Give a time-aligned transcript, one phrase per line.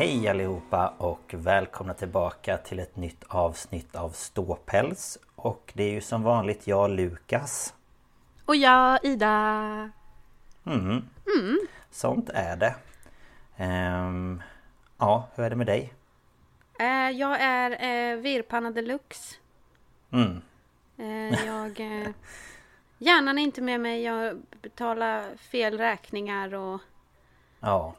[0.00, 5.18] Hej allihopa och välkomna tillbaka till ett nytt avsnitt av Ståpäls.
[5.34, 7.74] Och det är ju som vanligt jag Lukas.
[8.44, 9.90] Och jag Ida.
[10.66, 11.02] Mm.
[11.90, 12.74] Sånt är det.
[13.56, 14.42] Ehm,
[14.98, 15.92] ja, hur är det med dig?
[16.78, 19.36] Eh, jag är eh, virrpanna deluxe.
[20.10, 20.40] Mm.
[20.96, 21.80] Eh, jag...
[21.80, 22.08] Eh,
[22.98, 24.02] hjärnan är inte med mig.
[24.02, 26.80] Jag betalar fel räkningar och...
[27.60, 27.94] Ja,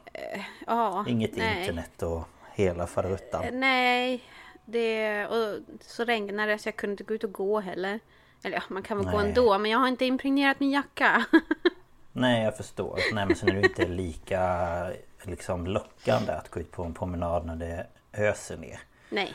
[0.66, 1.60] Ja, inget nej.
[1.60, 3.44] internet och hela faderuttan.
[3.44, 4.24] Eh, Nej,
[4.64, 5.26] det...
[5.26, 8.00] Och så regnar det så jag kunde inte gå ut och gå heller.
[8.44, 9.28] Eller ja, man kan väl gå Nej.
[9.28, 11.24] ändå men jag har inte impregnerat min jacka.
[12.12, 12.98] Nej, jag förstår.
[13.12, 14.92] Nej, men sen är det inte lika
[15.22, 18.80] liksom lockande att gå ut på en promenad när det öser ner.
[19.10, 19.34] Nej.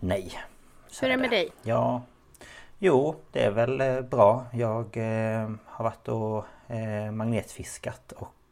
[0.00, 0.40] Nej.
[0.88, 1.52] så Hur är det med dig?
[1.62, 2.02] Ja
[2.78, 4.46] Jo, det är väl eh, bra.
[4.52, 8.43] Jag eh, har varit och eh, magnetfiskat och eh,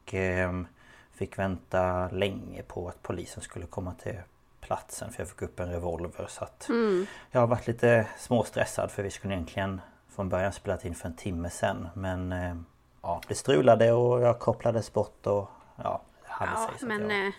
[1.13, 4.19] fick vänta länge på att polisen skulle komma till
[4.61, 7.05] platsen för jag fick upp en revolver så att Mm.
[7.31, 9.81] Jag har varit lite småstressad för vi skulle egentligen
[10.15, 12.55] från början spelat in för en timme sen men eh,
[13.03, 17.09] Ja, det strulade och jag kopplades bort och ja, det hade Ja, sig så men
[17.09, 17.33] jag, eh,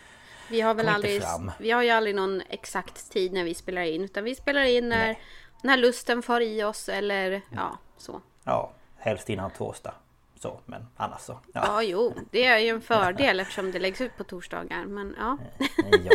[0.51, 1.23] vi har väl aldrig...
[1.23, 1.51] fram.
[1.59, 4.05] Vi har ju aldrig någon exakt tid när vi spelar in.
[4.05, 5.19] Utan vi spelar in när,
[5.63, 8.21] när lusten far i oss eller ja, så.
[8.45, 9.95] Ja, helst innan torsdag.
[10.45, 11.39] Så, men annars så.
[11.53, 14.85] Ja, jo, det är ju en fördel eftersom det läggs ut på torsdagar.
[14.85, 15.39] Men ja,
[16.05, 16.13] ja.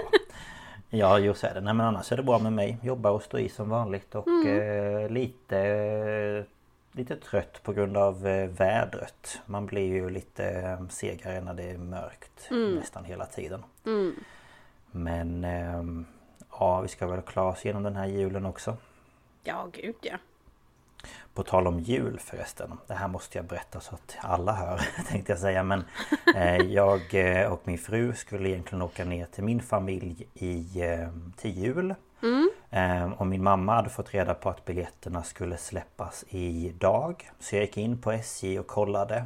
[0.89, 1.61] Ja, jo så är det.
[1.61, 2.77] Nej men annars är det bra med mig.
[2.83, 6.45] Jobbar och står i som vanligt och eh, lite
[6.91, 9.41] Lite trött på grund av eh, vädret.
[9.45, 13.63] Man blir ju lite eh, segare när det är mörkt nästan hela tiden.
[14.91, 16.05] Men ehm,
[16.51, 18.77] ja, vi ska väl klara oss igenom den här julen också.
[19.43, 20.17] ja gud ja.
[21.33, 22.77] På tal om jul förresten.
[22.87, 25.63] Det här måste jag berätta så att alla hör tänkte jag säga.
[25.63, 25.83] Men
[26.35, 31.09] eh, jag eh, och min fru skulle egentligen åka ner till min familj i, eh,
[31.37, 31.95] till jul.
[32.69, 37.31] Eh, och min mamma hade fått reda på att biljetterna skulle släppas idag.
[37.39, 39.25] Så jag gick in på SJ och kollade.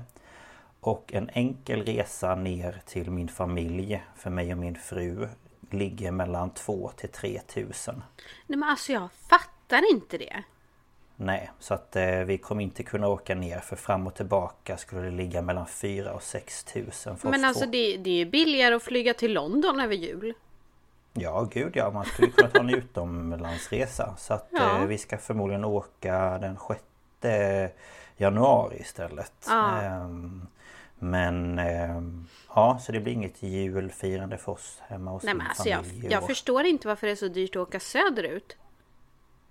[0.79, 5.27] Och en enkel resa ner till min familj för mig och min fru
[5.69, 8.03] ligger mellan 2 till 3 tusen.
[8.47, 10.43] Nej men alltså jag fattar inte det.
[11.25, 15.01] Nej, så att eh, vi kommer inte kunna åka ner för fram och tillbaka skulle
[15.01, 18.75] det ligga mellan 4 och 6 tusen för Men oss alltså det, det är billigare
[18.75, 20.33] att flyga till London över jul.
[21.13, 24.15] Ja, gud ja, man skulle kunna ta en utomlandsresa.
[24.17, 24.79] Så att Ja.
[24.81, 26.57] eh, vi ska förmodligen åka den
[27.21, 27.73] 6
[28.17, 29.33] januari istället.
[29.47, 29.81] Ja.
[29.81, 30.47] Ehm,
[30.99, 35.47] men ehm, ja, så det blir inget julfirande för oss hemma hos Nej min men
[35.47, 36.07] alltså jag, familj.
[36.11, 36.27] jag år.
[36.27, 38.57] förstår inte varför det är så dyrt att åka söderut.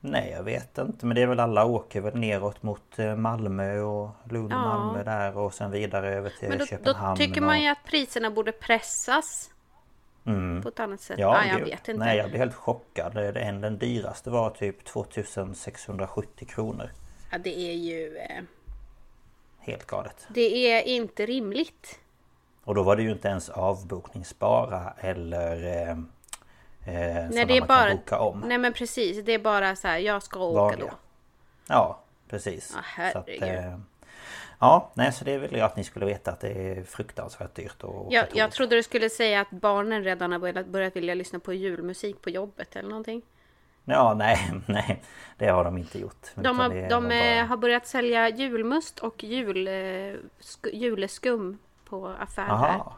[0.04, 1.06] Nej, jag vet inte.
[1.06, 4.64] Men det är väl alla åker väl neråt mot eh, Malmö och Lund och Ja.
[4.64, 7.14] Malmö där och sen vidare över till Men då, Köpenhamn.
[7.18, 9.48] då tycker man ju att priserna borde pressas.
[10.62, 11.18] På ett annat sätt.
[11.18, 11.68] Ja, jag gud.
[11.68, 12.04] vet inte.
[12.04, 13.14] Nej, jag blev helt chockad.
[13.14, 16.90] Den, den dyraste var typ 2670 kronor.
[17.32, 18.16] Ja, det är ju...
[18.16, 18.42] Eh,
[19.60, 20.26] Helt galet.
[20.28, 21.98] det är inte rimligt.
[22.64, 25.96] Och då var det ju inte ens avbokningsbara eller eh,
[26.86, 26.92] eh,
[27.30, 27.88] Nej, det är man bara...
[27.88, 28.40] kan boka om.
[28.46, 30.86] Nej men precis, det är bara så här, jag ska åka Vanliga.
[30.86, 30.92] då.
[31.68, 32.76] Ja, precis.
[32.76, 33.64] Ja, Så att, herregud.
[33.72, 33.78] eh,
[34.58, 37.76] ja, nej så det är väl att ni skulle veta att det är fruktansvärt dyrt
[37.78, 41.14] att åka Jag, jag trodde du skulle säga att barnen redan har börjat, börjat vilja
[41.14, 43.22] lyssna på julmusik på jobbet eller någonting.
[43.84, 45.02] Ja, nej, nej.
[45.38, 46.26] Det har de inte gjort.
[46.34, 52.08] De, har, de eh, bara- har börjat sälja julmust och jul, eh, sk, juleskum på
[52.08, 52.48] affärer.
[52.48, 52.96] Aha.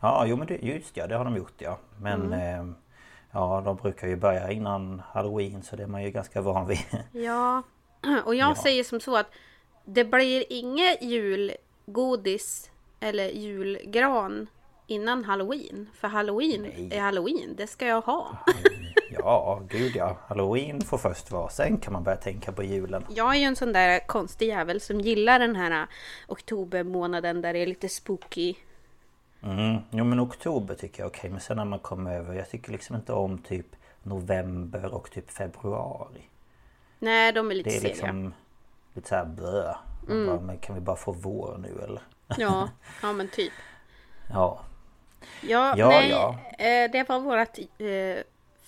[0.00, 1.78] Ja, jo men det, just ja, det har de gjort ja.
[2.00, 2.68] Men Mm.
[2.70, 2.74] eh,
[3.32, 6.78] Ja, de brukar ju börja innan Halloween så det är man ju ganska van vid.
[7.12, 7.62] Ja,
[8.24, 8.62] och jag Ja.
[8.62, 9.26] säger som så att
[9.84, 12.70] det blir inget julgodis
[13.00, 14.46] eller julgran
[14.86, 15.88] innan halloween.
[15.94, 16.88] För halloween Nej.
[16.92, 18.36] är halloween, det ska jag ha.
[19.18, 20.16] Ja, gud ja.
[20.28, 21.48] Halloween får först vara.
[21.48, 23.04] Sen kan man börja tänka på julen.
[23.10, 25.86] Jag är ju en sån där konstig jävel som gillar den här
[26.28, 28.54] oktobermånaden där det är lite spooky.
[29.42, 29.78] Mm.
[29.90, 31.30] Jo men oktober tycker jag okej.
[31.30, 32.34] Men sen när man kommer över.
[32.34, 33.66] Jag tycker liksom inte om typ
[34.02, 36.22] november och typ februari.
[36.98, 37.92] Nej, de är lite Det är sega.
[37.92, 38.34] liksom
[38.94, 39.74] lite såhär blö.
[40.08, 40.26] Mm.
[40.26, 42.02] Bara, men kan vi bara få vår nu eller?
[42.38, 42.68] Ja,
[43.02, 43.52] ja men typ.
[44.32, 44.60] Ja.
[45.40, 46.38] Ja, Ja, nej, ja.
[46.58, 48.22] eh, det var vårat eh,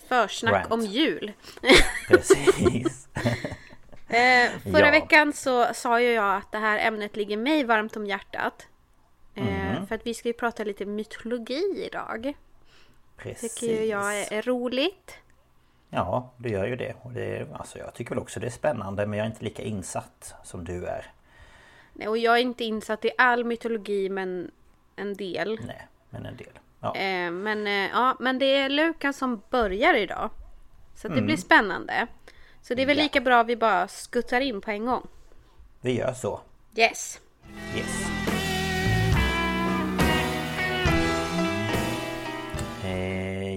[0.09, 0.73] försnack Rant.
[0.73, 1.33] om jul.
[2.09, 3.09] Precis.
[4.09, 4.91] Eh, förra Ja.
[4.91, 8.67] veckan så sa ju jag att det här ämnet ligger mig varmt om hjärtat.
[9.35, 9.87] Eh, Mm.
[9.87, 12.35] För att vi ska ju prata lite mytologi idag.
[13.17, 13.55] Precis.
[13.55, 15.15] Tycker ju jag är, roligt.
[15.91, 16.95] Ja, du gör ju det.
[17.03, 19.63] Och det alltså, jag tycker väl också det är spännande men jag är inte lika
[19.63, 21.13] insatt som du är.
[21.93, 24.51] Nej, Och jag är inte insatt i all mytologi men
[24.97, 25.59] en del.
[25.67, 26.59] Nej, men en del.
[26.81, 30.31] Ja, Eh, men, eh, ja, men det är Lukas som börjar idag.
[30.97, 31.27] Så det Mm.
[31.27, 32.07] blir spännande.
[32.63, 35.07] Så det är väl lika bra vi bara skuttar in på en gång.
[35.81, 36.41] vi gör så.
[36.77, 37.21] Yes!
[37.77, 38.14] Yes.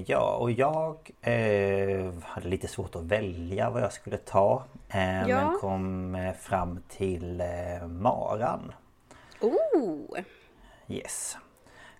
[0.07, 4.63] Ja, och jag eh, hade lite svårt att välja vad jag skulle ta.
[4.89, 5.49] Eh, Ja.
[5.51, 8.71] Men kom eh, fram till eh, Maran.
[9.41, 10.17] Oh!
[10.87, 11.37] Yes.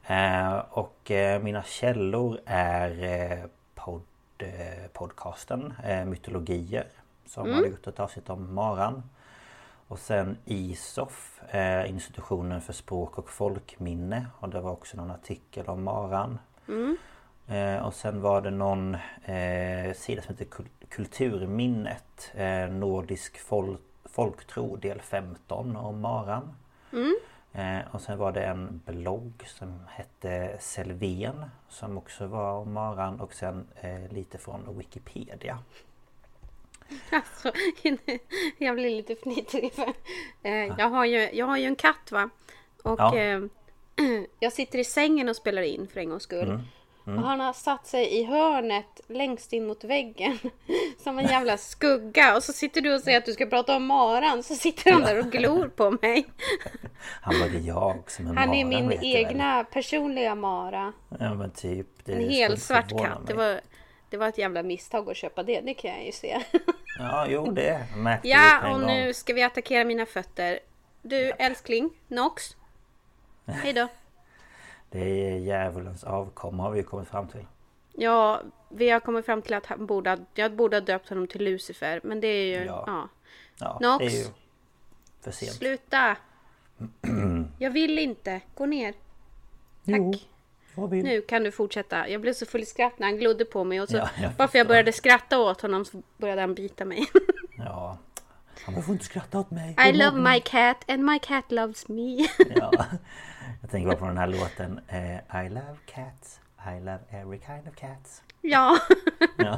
[0.08, 3.44] Eh, och eh, mina källor är eh,
[4.38, 6.88] eh, podcasten eh, Mytologier.
[7.26, 9.04] Som har gjort ett avsnitt om Maran.
[9.88, 14.26] Och sen ISOF, eh, Institutionen för språk och folkminne.
[14.40, 16.40] Och det var också någon artikel om Maran.
[17.48, 18.96] Eh, och sen var det någon
[19.26, 22.32] eh, sida som heter Kul- Kulturminnet.
[22.36, 26.54] Eh, Nordisk fol- folktro del 15 om Maran.
[27.54, 33.20] Eh, och sen var det en blogg som hette Selven som också var om Maran
[33.20, 35.60] och sen eh, lite från Wikipedia.
[37.12, 37.52] Alltså,
[38.58, 39.94] jag blir lite fnitrig för
[40.80, 42.30] jag, har ju, jag har ju en katt va.
[42.84, 43.14] Och Ja.
[44.40, 46.48] jag sitter i sängen och spelar in för en gångs skull.
[47.15, 50.39] Och han har satt sig i hörnet längst in mot väggen.
[51.04, 52.36] Som en jävla skugga.
[52.36, 54.44] Och så sitter du och säger att du ska prata om maran.
[54.44, 56.25] Så sitter han där och glor på mig.
[57.21, 60.94] Han var det jag som är Han är Maran, min egna personliga mara.
[61.19, 61.88] Ja men typ.
[62.04, 63.27] Det En hel svart katt.
[63.27, 63.62] Det var,
[64.10, 65.62] det var ett jävla misstag att köpa det.
[65.62, 66.42] Det kan jag ju se.
[67.00, 70.60] Ja jo det märkte Ja, och nu ska vi attackera mina fötter.
[71.01, 72.44] Du älskling, Nox.
[73.45, 73.88] Hej då.
[75.00, 77.46] Det är djävulens avkomma har vi kommit fram till.
[77.94, 81.27] Ja, vi har kommit fram till att han borde, ha- jag borde ha döpt honom
[81.27, 82.00] till Lucifer.
[82.04, 82.66] Men det är ju...
[82.66, 82.84] Ja.
[82.88, 83.10] Ja.
[83.60, 84.06] Ja, Nox.
[84.13, 84.30] det är ju
[85.22, 85.51] för sent.
[85.54, 86.18] Sluta!
[87.60, 88.42] Jag vill inte.
[88.56, 88.94] Gå ner.
[89.84, 90.27] Jo, Tack.
[90.75, 92.10] vad vill Nu kan du fortsätta.
[92.10, 93.82] Jag blev så full i skratt när han glodde på mig.
[93.82, 96.86] Och så, Ja, jag bara för jag började skratta åt honom så började han bita
[96.86, 97.06] mig.
[97.58, 97.98] Ja.
[98.66, 99.75] Han får inte skratta åt mig.
[99.89, 102.27] I love mobbning." my cat and my cat loves me.
[102.56, 102.72] Ja.
[103.67, 106.39] Jag tänker bara på den här låten eh, I love cats
[106.75, 108.77] I love every kind of cats ja.
[109.38, 109.57] Ja,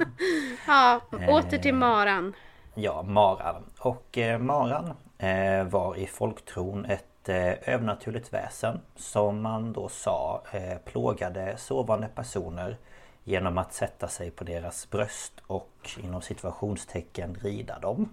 [0.67, 1.29] ja, Eh.
[1.29, 2.33] åter till maran.
[2.73, 9.73] ja Maran Och eh, Maran eh, var i folktron ett eh, övernaturligt väsen Som man
[9.73, 12.77] då sa eh, plågade sovande personer
[13.23, 18.09] Genom att sätta sig på deras bröst och inom situationstecken rida dem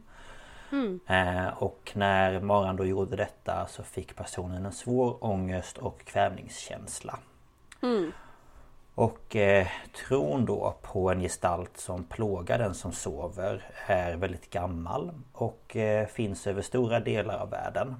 [1.06, 7.18] Eh, och när Maran då gjorde detta så fick personen en svår ångest och kvävningskänsla.
[8.94, 9.66] Och eh,
[10.06, 16.06] tron då på en gestalt som plågar den som sover är väldigt gammal och eh,
[16.06, 17.96] finns över stora delar av världen.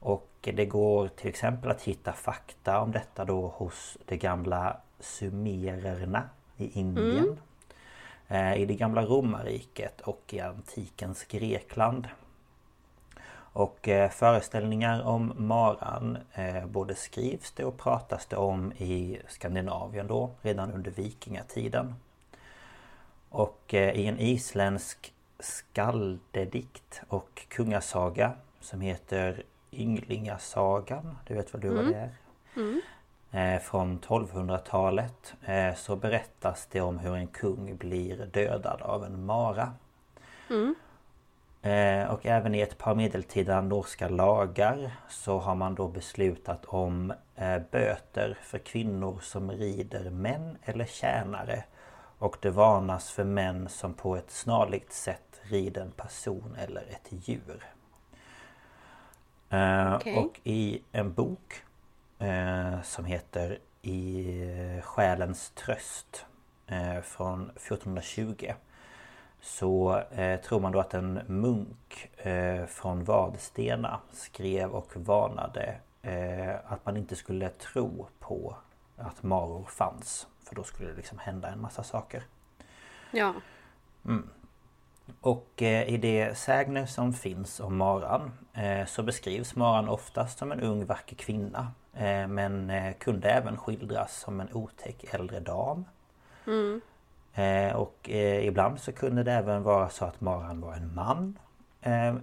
[0.00, 6.22] Och det går till exempel att hitta fakta om detta då hos de gamla sumererna
[6.56, 7.28] i Indien.
[7.28, 7.34] Eh,
[8.56, 12.08] I det gamla romarriket och i antikens Grekland.
[13.54, 20.06] Och eh, föreställningar om maran eh, både skrivs det och pratas det om i Skandinavien
[20.06, 21.94] då redan under vikingatiden.
[23.28, 31.68] Och eh, i en isländsk skaldedikt och kungasaga som heter Ynglingasagan, du vet vad du
[31.68, 32.10] vad det är?
[32.56, 32.80] Mm.
[33.34, 39.24] Eh, från 1200-talet eh, så berättas det om hur en kung blir dödad av en
[39.26, 39.72] mara.
[41.62, 47.12] Eh, Och även i ett par medeltida norska lagar så har man då beslutat om
[47.70, 51.64] böter för kvinnor som rider män eller tjänare.
[52.18, 57.08] Och det varnas för män som på ett snarlikt sätt rider en person eller ett
[57.28, 57.64] djur.
[59.96, 60.16] Okej.
[60.18, 61.63] Och i en bok
[62.82, 66.26] som heter I själens tröst
[66.66, 68.52] eh, från 1420
[69.40, 76.72] så eh, tror man då att en munk eh, från Vadstena skrev och varnade eh,
[76.72, 78.56] att man inte skulle tro på
[78.96, 80.26] att maror fanns.
[80.44, 82.22] För då skulle det liksom hända en massa saker.
[83.10, 83.34] Ja.
[85.20, 90.52] Och eh, i de sägner som finns om maran eh, så beskrivs maran oftast som
[90.52, 91.72] en ung vacker kvinna.
[91.96, 95.84] Eh, men eh, kunde även skildras som en otäck äldre dam.
[97.34, 98.08] Eh, och
[98.42, 101.38] ibland så kunde det även vara så att maran var en man.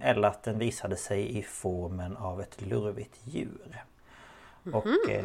[0.00, 3.82] Eller att den visade sig i formen av ett lurvigt djur.
[4.72, 5.24] Och eh,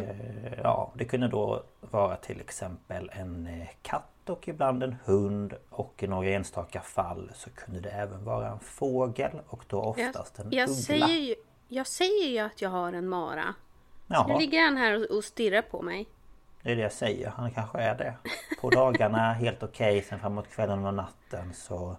[0.64, 3.50] ja, det kunde då vara till exempel en
[3.82, 8.48] katt och ibland en hund och i några enstaka fall så kunde det även vara
[8.48, 10.82] en fågel och då Jag, oftast en jag, uggla.
[10.82, 11.36] säger ju,
[11.68, 13.54] jag säger ju att jag har en mara.
[14.08, 16.08] Nu Jaha, ligger han här och, stirrar på mig.
[16.62, 17.30] det är det jag säger.
[17.30, 18.14] Han kanske är det.
[18.62, 21.98] På dagarna helt okej, sen framåt kvällen och natten så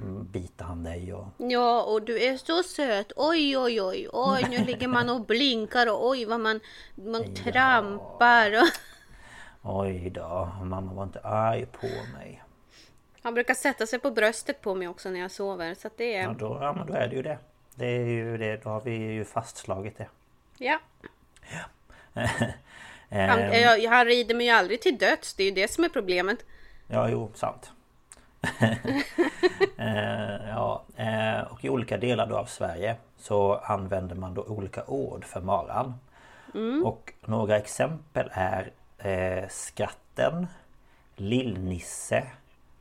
[0.00, 3.12] mm, biter han dig och Ja, och du är så söt.
[3.16, 4.08] Oj, oj, oj.
[4.12, 6.60] Oj, nu ligger man och blinkar och oj vad man,
[6.94, 8.52] man trampar.
[8.52, 8.68] Och...
[9.62, 11.86] Oj då, mamma var inte arg på
[12.18, 12.42] mig.
[13.22, 15.74] Han brukar sätta sig på bröstet på mig också när jag sover.
[15.74, 16.34] Så det Ja, är...
[16.34, 17.38] då, ja men då är det ju det.
[17.74, 20.08] Det är ju det, då har vi ju fastslagit det.
[20.58, 20.78] Ja.
[23.10, 25.34] Han, jag, han rider mig ju aldrig till döds.
[25.34, 26.44] Det är ju det som är problemet.
[26.86, 27.70] Ja, jo, sant.
[29.78, 34.84] eh, ja, eh, och i olika delar då av Sverige så använder man då olika
[34.84, 35.94] ord för maran.
[36.84, 40.46] Och några exempel är eh, skatten,
[41.16, 42.26] lillnisse,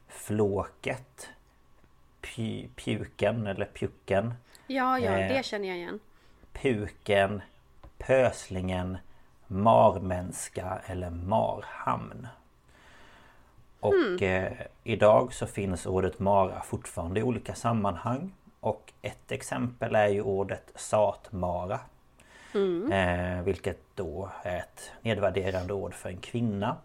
[0.07, 1.29] flåket,
[2.21, 4.33] pju, pjuken eller pjucken,
[4.67, 5.36] Ja, ja, Eh.
[5.36, 6.00] det känner jag igen.
[6.53, 7.41] puken,
[7.98, 8.98] pöslingen,
[9.48, 12.27] marmänska eller marhamn.
[13.80, 18.32] Och eh, idag så finns ordet mara fortfarande i olika sammanhang.
[18.60, 21.80] Och ett exempel är ju ordet satmara.
[22.92, 26.75] Eh, vilket då är ett nedvärderande ord för en kvinna.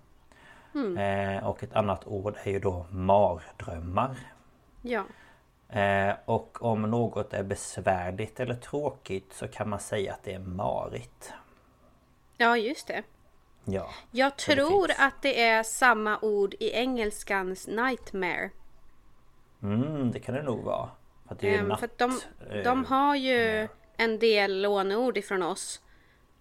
[0.98, 4.16] Eh, och ett annat ord är ju då mardrömmar.
[4.82, 5.04] Ja.
[5.72, 10.38] Eh, och om något är besvärligt eller tråkigt så kan man säga att det är
[10.38, 11.32] marigt.
[12.36, 13.02] Ja, just det.
[13.64, 13.88] Ja.
[14.10, 14.98] Jag det tror finns.
[15.00, 18.50] att det är samma ord i engelskans nightmare.
[19.62, 20.90] Mm, det kan det nog vara.
[21.28, 21.78] För det är Ehm, natt.
[21.80, 25.80] för att de, eh, de har ju en del låneord ifrån oss.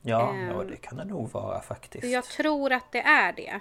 [0.02, 2.08] Ja, ehm, ja, det kan det nog vara faktiskt.
[2.08, 3.60] Jag tror att det är det.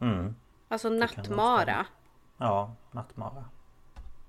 [0.00, 0.36] Mm.
[0.68, 1.86] Alltså nattmara.
[2.36, 3.44] Ja, nattmara.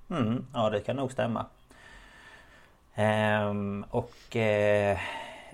[0.10, 1.46] Mm, ja det kan nog stämma.
[2.96, 4.98] Ehm, och eh,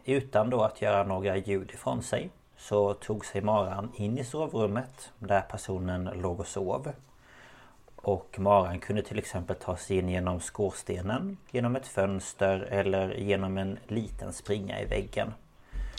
[0.06, 5.12] utan då att göra några ljud ifrån sig så tog sig maran in i sovrummet
[5.20, 6.92] där personen låg och sov.
[7.96, 13.58] Och maran kunde till exempel ta sig in genom skorstenen, genom ett fönster eller genom
[13.58, 15.34] en liten springa i väggen.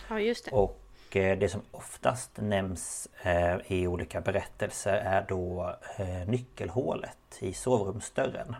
[0.08, 0.50] Ja, just det.
[0.50, 0.83] Och
[1.21, 8.56] det som oftast nämns eh, i olika berättelser är då eh, nyckelhålet i sovrumsdörren.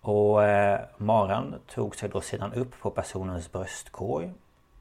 [0.00, 4.32] Och eh, maran tog sig då sedan upp på personens bröstkorg.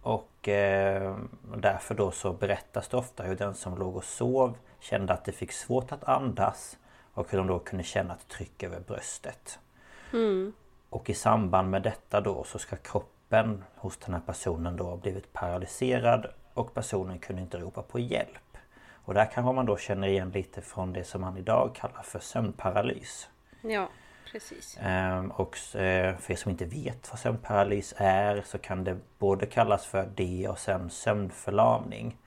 [0.01, 1.17] Och eh,
[1.57, 5.31] därför då så berättas det ofta hur den som låg och sov kände att det
[5.31, 6.77] fick svårt att andas.
[7.13, 9.59] Och hur de då kunde känna ett tryck över bröstet.
[10.89, 13.12] Och i samband med detta då så ska kroppen
[13.75, 18.57] hos den här personen då blivit paralyserad och personen kunde inte ropa på hjälp.
[19.05, 22.19] Och där kanske man då känner igen lite från det som man idag kallar för
[22.19, 23.29] sömnparalys.
[23.61, 23.89] Ja,
[24.31, 24.77] precis.
[24.81, 29.45] Ehm, Och eh, för er som inte vet vad sömnparalys är så kan det både
[29.45, 32.17] kallas för det och sen sömnförlamning.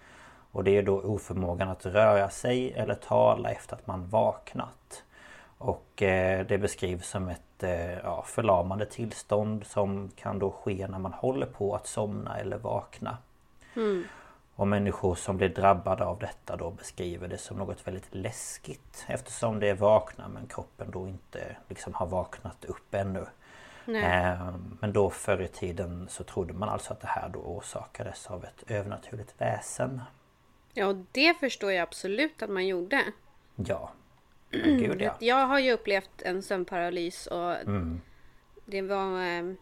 [0.52, 5.02] Och det är då oförmågan att röra sig eller tala efter att man vaknat.
[5.58, 10.98] Och eh, det beskrivs som ett eh, ja, förlamande tillstånd som kan då ske när
[10.98, 13.18] man håller på att somna eller vakna.
[13.76, 14.04] Mm.
[14.54, 19.60] Och människor som blir drabbade av detta då beskriver det som något väldigt läskigt eftersom
[19.60, 23.26] det är vakna men kroppen då inte liksom har vaknat upp ännu.
[23.86, 28.26] Eh, men då förr i tiden så trodde man alltså att det här då orsakades
[28.26, 30.00] av ett övernaturligt väsen.
[30.72, 33.02] Ja, och det förstår jag absolut att man gjorde.
[33.56, 33.90] Ja.
[34.50, 35.16] Ja gud ja.
[35.20, 38.00] Jag har ju upplevt en sömnparalys och Mm.
[38.64, 39.52] det var eh,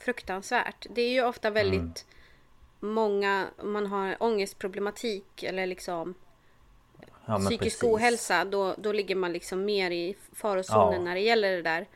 [0.00, 0.86] fruktansvärt.
[0.90, 2.06] Det är ju ofta väldigt
[2.80, 6.14] många, om man har ångestproblematik eller liksom
[7.26, 7.82] ja psykisk precis.
[7.82, 11.00] ohälsa, då, då ligger man liksom mer i farozonen Ja.
[11.00, 11.86] när det gäller det där.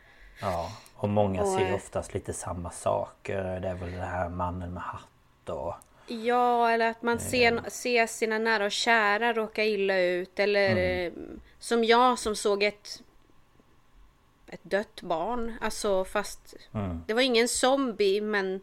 [0.41, 0.71] Ja.
[0.95, 3.59] Och många Och, ser oftast lite samma saker.
[3.59, 5.73] Det är väl det här mannen med hatt och...
[6.09, 10.39] Ja, eller att man ser, ser sina nära och kära råka illa ut.
[10.39, 10.75] Eller
[11.05, 11.11] eh,
[11.59, 13.03] som jag som såg ett
[14.47, 15.53] ett dött barn.
[15.61, 16.55] Alltså fast
[17.05, 18.61] det var ingen zombie men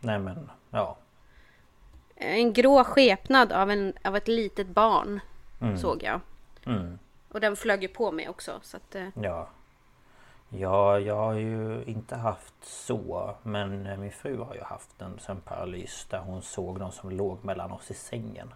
[0.00, 0.96] Nej men ja.
[2.14, 5.20] en grå skepnad av, en, av ett litet barn
[5.78, 6.20] såg jag.
[6.66, 6.98] Mm.
[7.28, 8.58] Och den flög ju på mig också.
[8.62, 9.48] Så att, eh, Ja.
[10.48, 15.18] Ja, jag har ju inte haft så Men eh, min fru har ju haft en
[15.18, 18.54] sömnparalys där hon såg någon som låg mellan oss i sängen.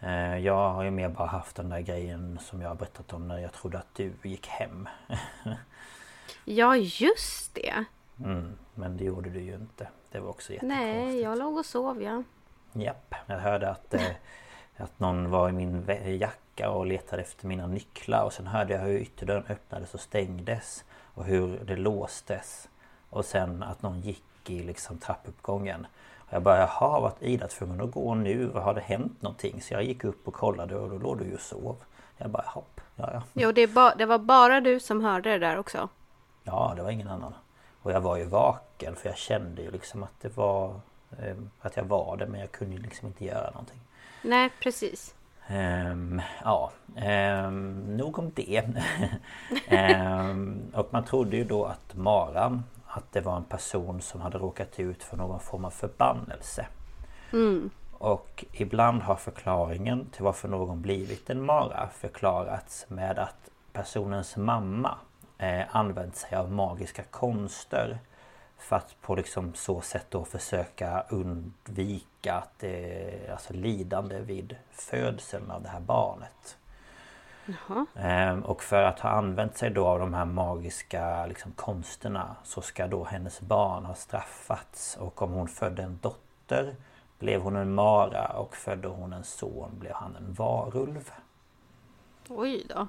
[0.00, 3.28] Eh, Jag har ju mer bara haft den där grejen som jag har berättat om
[3.28, 4.88] när jag trodde att du gick hem.
[6.44, 7.84] ja, just det.
[8.24, 9.88] Mm, men det gjorde du ju inte.
[10.10, 10.82] Det var också jättekonstigt.
[10.84, 12.22] Nej, jag låg och sov ja.
[12.72, 14.02] Japp, jag hörde att, eh,
[14.76, 16.02] att någon var i min vä-
[16.56, 20.84] jacka och letade efter mina nycklar och sen hörde jag hur ytterdörren öppnades och stängdes
[21.14, 22.68] och hur det låstes.
[23.10, 25.86] Och sen att någon gick i liksom trappuppgången.
[26.18, 28.50] Och jag bara jaha, vart Ida tvungen att gå nu?
[28.54, 29.62] Har det hänt någonting?
[29.62, 31.76] Så jag gick upp och kollade och då låg du ju och sov.
[32.18, 33.22] Jag bara hopp, ja ja.
[33.32, 35.88] Jo, det, ba- det var bara du som hörde det där också.
[36.44, 37.34] Ja, det var ingen annan.
[37.82, 40.80] Och jag var ju vaken för jag kände ju liksom att det var
[41.18, 43.80] eh, Att jag var det men jag kunde ju liksom inte göra någonting.
[44.22, 45.14] Nej, precis.
[45.46, 48.62] Ehm, ja, ehm, nog om det.
[49.68, 54.38] Ehm, och man trodde ju då att Maran Att det var en person som hade
[54.38, 56.66] råkat ut för någon form av förbannelse.
[57.92, 64.98] Och ibland har förklaringen till varför någon blivit en mara förklarats med att personens mamma
[65.38, 67.98] eh, använt sig av magiska konster
[68.62, 75.50] för att på liksom så sätt då försöka undvika att det, alltså lidande vid födseln
[75.50, 76.56] av det här barnet.
[77.96, 82.60] Ehm, Och för att ha använt sig då av de här magiska liksom, konsterna så
[82.60, 84.96] ska då hennes barn ha straffats.
[84.96, 86.74] Och om hon födde en dotter
[87.18, 91.10] blev hon en mara och födde hon en son blev han en varulv.
[92.28, 92.86] Oj då.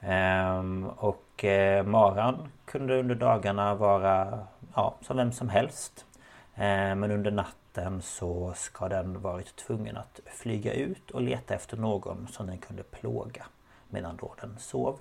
[0.00, 4.38] Ehm, och eh, maran kunde under dagarna vara
[4.74, 6.06] ja, som vem som helst.
[6.54, 11.76] Ehm, men under natten så ska den varit tvungen att flyga ut och leta efter
[11.76, 13.46] någon som den kunde plåga
[13.88, 15.00] medan då den sov.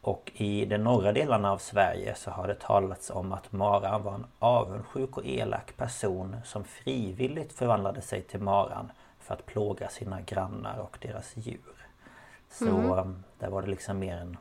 [0.00, 4.14] Och i de norra delarna av Sverige så har det talats om att Maran var
[4.14, 10.20] en avundsjuk och elak person som frivilligt förvandlade sig till Maran för att plåga sina
[10.20, 11.86] grannar och deras djur.
[12.50, 14.36] Så um, där var det liksom mer än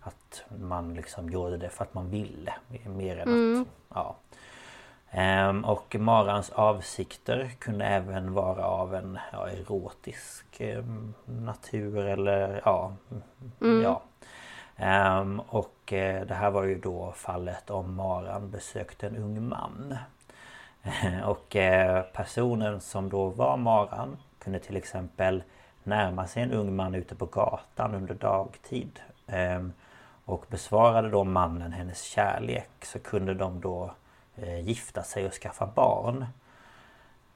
[0.00, 2.54] att man liksom gjorde det för att man ville.
[2.86, 4.16] Mer än att, ja.
[5.10, 12.92] Ehm, och Marans avsikter kunde även vara av en ja, erotisk em, natur eller ja,
[13.58, 14.02] ja.
[14.76, 19.96] Ehm, och eh, det här var ju då fallet om Maran besökte en ung man.
[21.24, 25.42] Och eh, personen som då var Maran kunde till exempel
[25.88, 29.00] närma sig en ung man ute på gatan under dagtid.
[29.26, 29.72] Ehm,
[30.24, 33.90] Och besvarade då mannen hennes kärlek så kunde de då
[34.36, 36.26] eh, gifta sig och skaffa barn.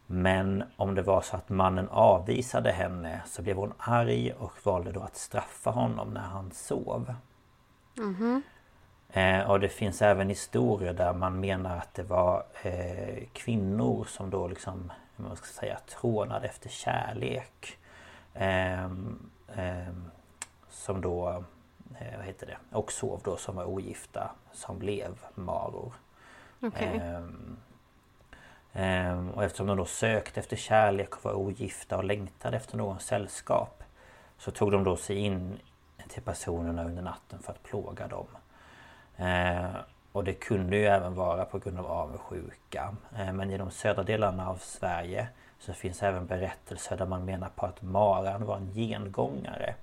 [0.06, 4.92] Men om det var så att mannen avvisade henne så blev hon arg och valde
[4.92, 7.14] då att straffa honom när han sov.
[9.12, 14.30] Eh, och det finns även historier där man menar att det var eh, kvinnor som
[14.30, 17.78] då liksom, man ska säga, trånade efter kärlek.
[18.34, 20.10] Ehm, ehm,
[20.70, 21.28] som då,
[21.98, 25.92] eh, vad heter det, och sov då som var ogifta som blev maror.
[26.60, 27.00] Okej.
[27.02, 27.56] Ehm,
[28.72, 33.04] ehm, och eftersom de då sökte efter kärlek och var ogifta och längtade efter någons
[33.04, 33.82] sällskap
[34.38, 35.58] Så tog de då sig in
[36.08, 38.26] till personerna under natten för att plåga dem.
[39.16, 39.70] Eh,
[40.12, 42.94] och det kunde ju även vara på grund av avundsjuka.
[43.16, 45.28] Eh, men i de södra delarna av Sverige
[45.62, 49.74] så finns även berättelser där man menar på att maran var en gengångare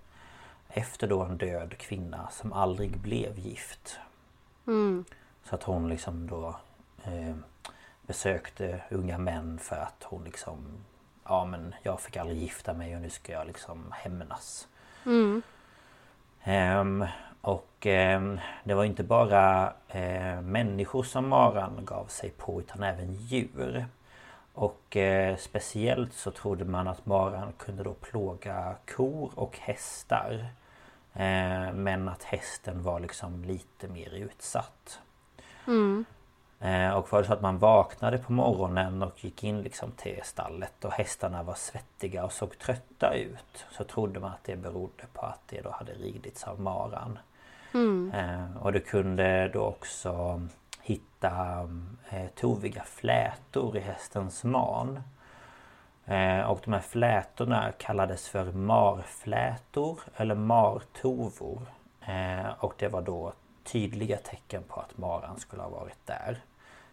[0.69, 3.99] efter då en död kvinna som aldrig blev gift.
[4.67, 5.05] Mm.
[5.43, 6.55] Så att hon liksom då
[7.03, 7.35] eh,
[8.01, 10.57] besökte unga män för att hon liksom
[11.23, 14.67] Ja men jag fick aldrig gifta mig och nu ska jag liksom hämnas.
[15.05, 15.41] Mm.
[16.43, 17.05] Ehm,
[17.41, 23.13] och ehm, det var inte bara eh, människor som maran gav sig på utan även
[23.13, 23.85] djur.
[24.59, 30.45] Och eh, speciellt så trodde man att maran kunde då plåga kor och hästar.
[31.13, 34.99] Eh, men att hästen var liksom lite mer utsatt.
[35.67, 36.05] Mm.
[36.59, 40.19] Eh, och var det så att man vaknade på morgonen och gick in liksom till
[40.23, 43.65] stallet och hästarna var svettiga och såg trötta ut.
[43.71, 47.19] Så trodde man att det berodde på att det då hade ridits av maran.
[47.73, 48.11] Mm.
[48.11, 50.41] Eh, och du kunde då också
[50.81, 51.69] hitta
[52.09, 55.03] eh, toviga flätor i hästens man.
[56.05, 61.61] Eh, och de här flätorna kallades för marflätor eller martovor.
[62.01, 66.37] Eh, och det var då tydliga tecken på att maran skulle ha varit där.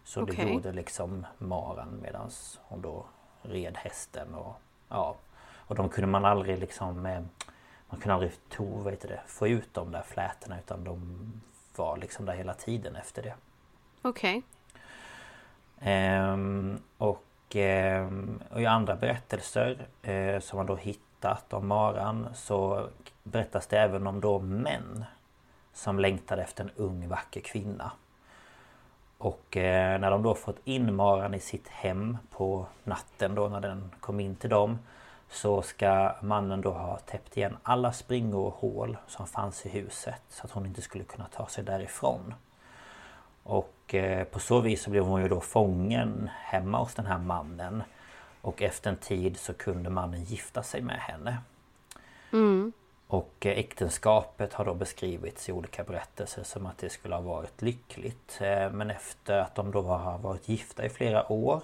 [0.04, 0.52] Så det Okej.
[0.52, 2.30] gjorde liksom maran medan
[2.62, 3.04] hon då
[3.42, 5.16] red hästen och ja.
[5.68, 7.20] Och de kunde man aldrig liksom eh,
[7.88, 11.32] Man kunde aldrig to, vad heter det, få ut de där flätorna utan de
[11.76, 13.34] var liksom där hela tiden efter det.
[14.08, 14.42] Okej.
[15.80, 22.88] Ehm, och, ehm, och i andra berättelser eh, som man då hittat om maran så
[23.22, 25.04] berättas det även om då män
[25.72, 27.92] som längtade efter en ung vacker kvinna.
[29.18, 33.60] Och eh, när de då fått in maran i sitt hem på natten då när
[33.60, 34.78] den kom in till dem
[35.30, 40.22] så ska mannen då ha täppt igen alla springor och hål som fanns i huset
[40.28, 42.34] så att hon inte skulle kunna ta sig därifrån.
[43.46, 47.18] Och eh, på så vis så blev hon ju då fången hemma hos den här
[47.18, 47.82] mannen.
[48.40, 51.38] Och efter en tid så kunde mannen gifta sig med henne.
[52.32, 52.72] Mm.
[53.06, 57.62] Och eh, äktenskapet har då beskrivits i olika berättelser som att det skulle ha varit
[57.62, 58.38] lyckligt.
[58.40, 61.62] Eh, Men efter att de då har varit gifta i flera år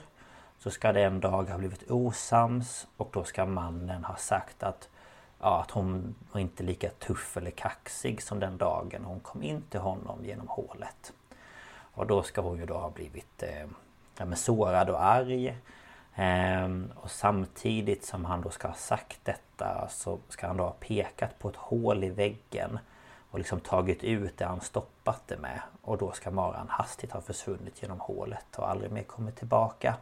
[0.58, 4.88] så ska det en dag ha blivit osams och då ska mannen ha sagt att
[5.44, 9.62] Ja, att hon var inte lika tuff eller kaxig som den dagen hon kom in
[9.70, 11.12] till honom genom hålet.
[11.94, 13.66] Och då ska hon ju då ha blivit eh,
[14.18, 15.56] ja, men sårad och arg.
[16.14, 20.74] Ehm, och samtidigt som han då ska ha sagt detta så ska han då ha
[20.80, 22.78] pekat på ett hål i väggen
[23.30, 25.60] och liksom tagit ut det han stoppat det med.
[25.82, 29.94] Och då ska maran hastigt ha försvunnit genom hålet och aldrig mer kommit tillbaka.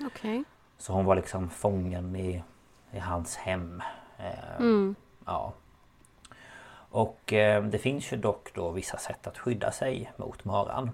[0.00, 0.44] Okej.
[0.78, 2.42] Så hon var liksom fången i,
[2.90, 3.82] i hans hem.
[4.18, 4.94] Ehm, Mm.
[5.26, 5.52] Ja.
[6.96, 10.90] Och eh, det finns ju dock då vissa sätt att skydda sig mot maran.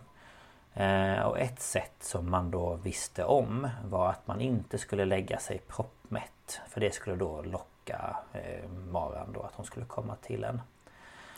[0.74, 5.38] Eh, och ett sätt som man då visste om var att man inte skulle lägga
[5.38, 6.60] sig proppmätt.
[6.68, 10.60] För det skulle då locka eh, maran då att hon skulle komma till en.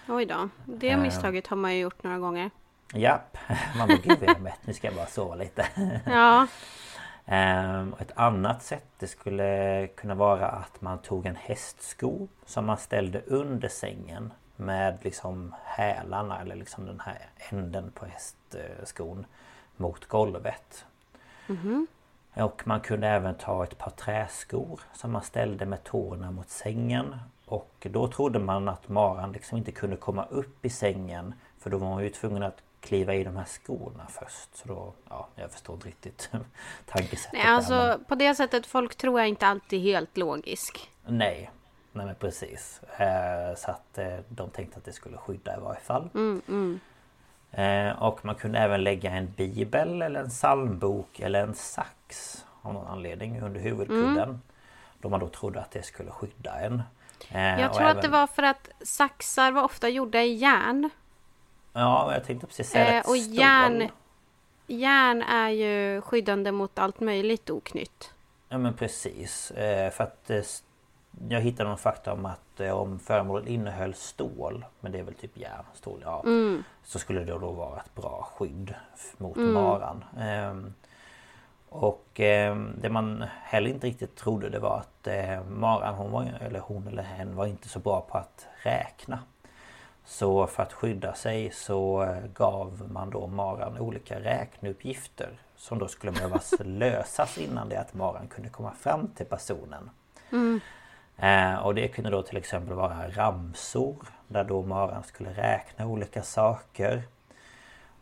[0.09, 0.49] Oj då.
[0.65, 2.51] Det misstaget har man ju gjort några gånger.
[2.95, 3.39] Japp,
[3.79, 5.67] man bara gud jag är mätt, nu ska jag bara sova lite.
[6.07, 6.47] Ja.
[7.27, 12.77] Ehm, ett annat sätt det skulle kunna vara att man tog en hästsko som man
[12.77, 17.19] ställde under sängen med liksom hälarna eller liksom den här
[17.51, 19.27] änden på hästskon
[19.77, 20.85] mot golvet.
[22.35, 27.17] Och man kunde även ta ett par träskor som man ställde med tårna mot sängen.
[27.47, 31.79] Och då trodde man att maran liksom inte kunde komma upp i sängen för då
[31.79, 34.57] var man ju tvungen att kliva i de här skorna först.
[34.57, 36.31] Så då, ja, jag förstår inte riktigt
[36.87, 40.91] tankesättet Nej, där, men- alltså på det sättet folk tror jag inte alltid helt logisk.
[41.07, 41.51] Nej,
[41.95, 42.81] nej men precis.
[42.99, 46.09] Eh, så att eh, de tänkte att det skulle skydda i varje fall.
[46.15, 46.81] Mm, mm.
[47.53, 52.75] Eh, och man kunde även lägga en bibel eller en psalmbok eller en sax av
[52.75, 54.41] någon anledning under huvudkudden.
[55.01, 56.83] Då man då trodde att det skulle skydda en.
[57.31, 60.91] Eh, Jag tror att även- det var för att saxar var ofta gjorda i järn.
[61.73, 63.89] Ja, jag tänkte precis säga Eh, och järn,
[64.67, 68.11] järn är ju skyddande mot allt möjligt oknytt.
[68.49, 69.51] Ja men precis.
[69.51, 70.41] Eh, för att eh,
[71.29, 75.15] jag hittade någon fakta om att eh, om föremålet innehöll stål, men det är väl
[75.15, 76.23] typ järn, stål, ja.
[76.27, 76.65] Mm.
[76.85, 78.75] Så skulle det då vara ett bra skydd
[79.17, 80.05] mot maran.
[80.21, 80.75] Ehm,
[81.69, 86.33] och ehm, det man heller inte riktigt trodde det var att eh, maran, hon var,
[86.41, 89.19] eller hon eller hen var inte så bra på att räkna.
[90.05, 95.89] Så för att skydda sig så eh, gav man då maran olika räkneuppgifter som då
[95.89, 99.91] skulle behövas lösas innan det att maran kunde komma fram till personen.
[101.17, 103.97] Eh, och det kunde då till exempel vara ramsor
[104.29, 107.03] där då maran skulle räkna olika saker.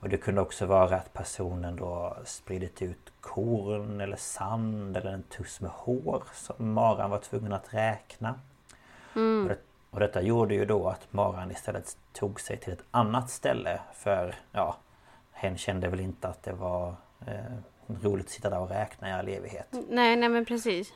[0.00, 5.22] Och det kunde också vara att personen då spridit ut korn eller sand eller en
[5.22, 8.34] tuss med hår som maran var tvungen att räkna.
[9.42, 9.58] Och, det,
[9.90, 14.34] och detta gjorde ju då att maran istället tog sig till ett annat ställe för
[14.52, 14.76] ja,
[15.32, 16.94] hen kände väl inte att det var
[17.26, 17.56] eh,
[18.02, 19.66] roligt att sitta där och räkna i all evighet.
[19.88, 20.92] Nej, nej men precis.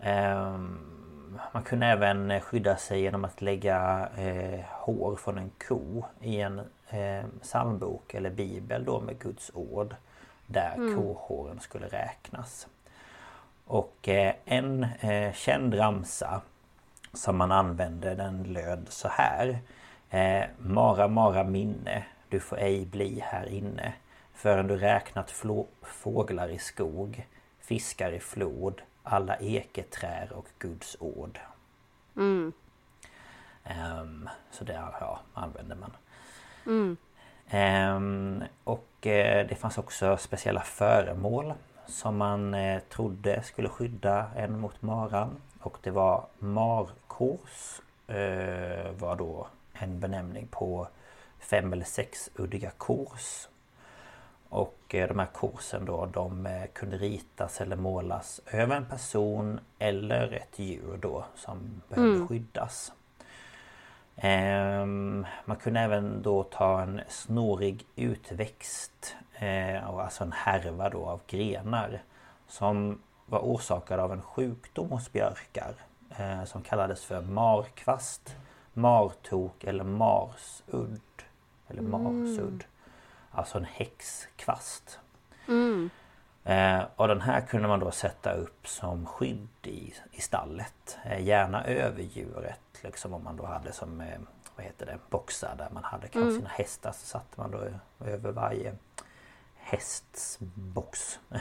[0.00, 0.95] Ehm,
[1.52, 6.58] man kunde även skydda sig genom att lägga eh, hår från en ko i en
[6.88, 9.94] eh, psalmbok eller bibel då med Guds ord.
[10.46, 12.66] Där kohåren skulle räknas.
[13.66, 16.40] Och eh, en eh, känd ramsa
[17.12, 19.58] som man använde den löd så här.
[20.10, 23.92] Eh, Mara Mara minne, du får ej bli här inne.
[24.34, 27.26] Förrän du räknat flå- fåglar i skog,
[27.60, 31.38] fiskar i flod, alla eketrär och Guds ord.
[33.64, 35.96] Ehm, så det ja, använder man.
[37.48, 41.54] Ehm, och eh, det fanns också speciella föremål
[41.86, 45.36] som man eh, trodde skulle skydda en mot maran.
[45.60, 50.88] Och det var markors eh, var då en benämning på
[51.38, 53.48] fem eller sexuddiga kors.
[54.56, 59.60] Och eh, de här korsen då de eh, kunde ritas eller målas över en person
[59.78, 62.92] eller ett djur då som behövde skyddas.
[64.16, 71.20] Ehm, man kunde även då ta en snorig utväxt eh, alltså en härva då av
[71.26, 72.02] grenar
[72.48, 75.74] som var orsakad av en sjukdom hos björkar
[76.44, 78.36] som kallades för markvast,
[78.72, 81.00] martok eller marsudd.
[81.68, 82.64] Eller marsudd.
[83.36, 84.98] Alltså en häxkvast.
[86.44, 90.98] Eh, och den här kunde man då sätta upp som skydd i, i stallet.
[91.04, 92.60] Eh, gärna över djuret.
[92.82, 94.18] Liksom om man då hade som eh,
[94.56, 96.92] vad heter det, boxar där man hade kanske sina hästar.
[96.92, 97.58] Så satte man då
[98.06, 98.74] över varje
[99.56, 101.18] hästs box.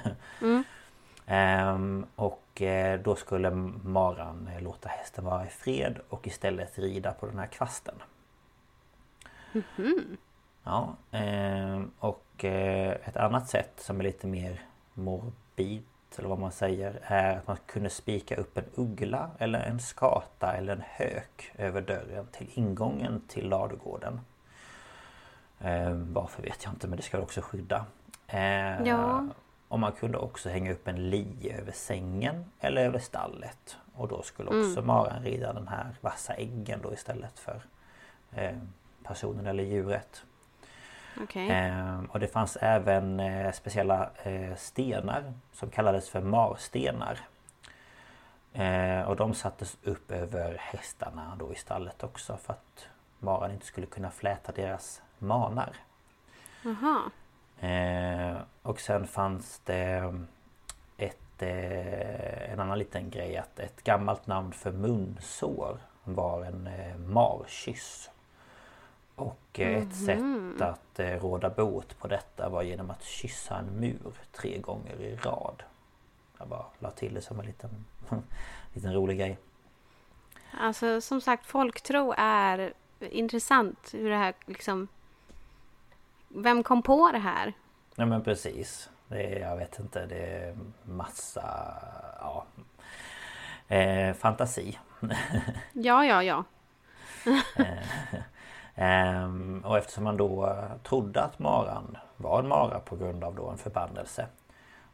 [1.27, 3.51] Ehm, och eh, då skulle
[3.83, 7.95] maran eh, låta hästen vara i fred och istället rida på den här kvasten.
[10.67, 14.61] Ja, ehm, och eh, ett annat sätt som är lite mer
[14.93, 15.83] morbid
[16.17, 20.53] eller vad man säger är att man kunde spika upp en uggla eller en skata
[20.53, 24.21] eller en hök över dörren till ingången till ladugården.
[25.59, 27.85] Ehm, varför vet jag inte men det ska också skydda.
[28.27, 29.27] Ehm, Ja.
[29.67, 33.77] Och man kunde också hänga upp en lie över sängen eller över stallet.
[33.95, 37.61] Och då skulle också maran rida den här vassa äggen då istället för
[39.03, 40.23] personen eller djuret.
[41.21, 41.49] Okej.
[41.49, 47.19] Ehm, och det fanns även eh, speciella eh, stenar som kallades för marstenar.
[48.53, 52.87] Eh, och de sattes upp över hästarna då i stallet också för att
[53.19, 55.75] maran inte skulle kunna fläta deras manar.
[56.61, 57.01] Jaha.
[57.69, 60.13] Eh, och sen fanns det
[60.97, 66.97] ett, eh, en annan liten grej att ett gammalt namn för munsår var en eh,
[66.97, 68.09] markyss.
[69.15, 73.79] Och eh, ett sätt att eh, råda bot på detta var genom att kyssa en
[73.79, 75.63] mur tre gånger i rad.
[76.37, 77.85] Jag bara la till det som en liten,
[78.73, 79.37] liten rolig grej.
[80.57, 84.87] Alltså som sagt folktro är intressant hur det här liksom...
[86.27, 87.53] Vem kom på det här?
[87.95, 88.89] Ja men precis.
[89.07, 91.73] Det är, jag vet inte, det är massa
[92.19, 92.45] ja,
[93.75, 94.79] eh, fantasi.
[95.73, 96.43] Ja, ja, ja.
[98.75, 103.49] Ehm, och eftersom man då trodde att maran var en mara på grund av då
[103.49, 104.27] en förbannelse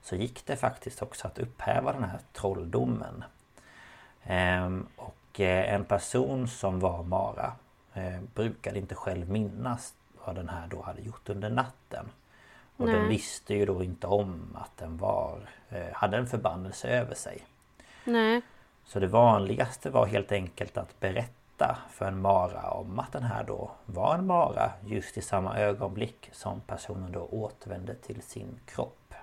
[0.01, 3.23] Så gick det faktiskt också att upphäva den här trolldomen.
[4.23, 7.53] Ehm, och eh, en person som var mara
[7.93, 9.93] eh, brukade inte själv minnas
[10.25, 12.05] vad den här då hade gjort under natten.
[12.77, 13.09] Och den Nej.
[13.09, 15.39] visste ju då inte om att den var,
[15.69, 17.45] eh, hade en förbannelse över sig.
[18.03, 18.41] Nej.
[18.85, 21.40] Så det vanligaste var helt enkelt att berätta
[21.89, 26.29] för en mara om att den här då var en mara just i samma ögonblick
[26.31, 29.13] som personen då återvände till sin kropp.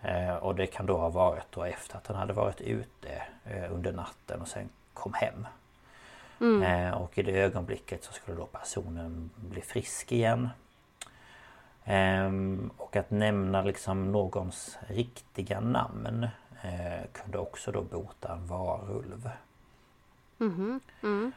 [0.00, 3.72] Eh, och det kan då ha varit då efter att han hade varit ute eh,
[3.74, 5.46] under natten och sen kom hem.
[6.62, 10.48] Eh, och i det ögonblicket så skulle då personen bli frisk igen.
[11.84, 16.28] Ehm, och att nämna liksom någons riktiga namn
[16.62, 19.30] eh, kunde också då bota en varulv.
[21.02, 21.32] Ehm,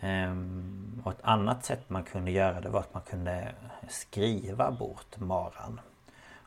[0.00, 3.54] Ehm, och ett annat sätt man kunde göra det var att man kunde
[3.88, 5.80] skriva bort maran.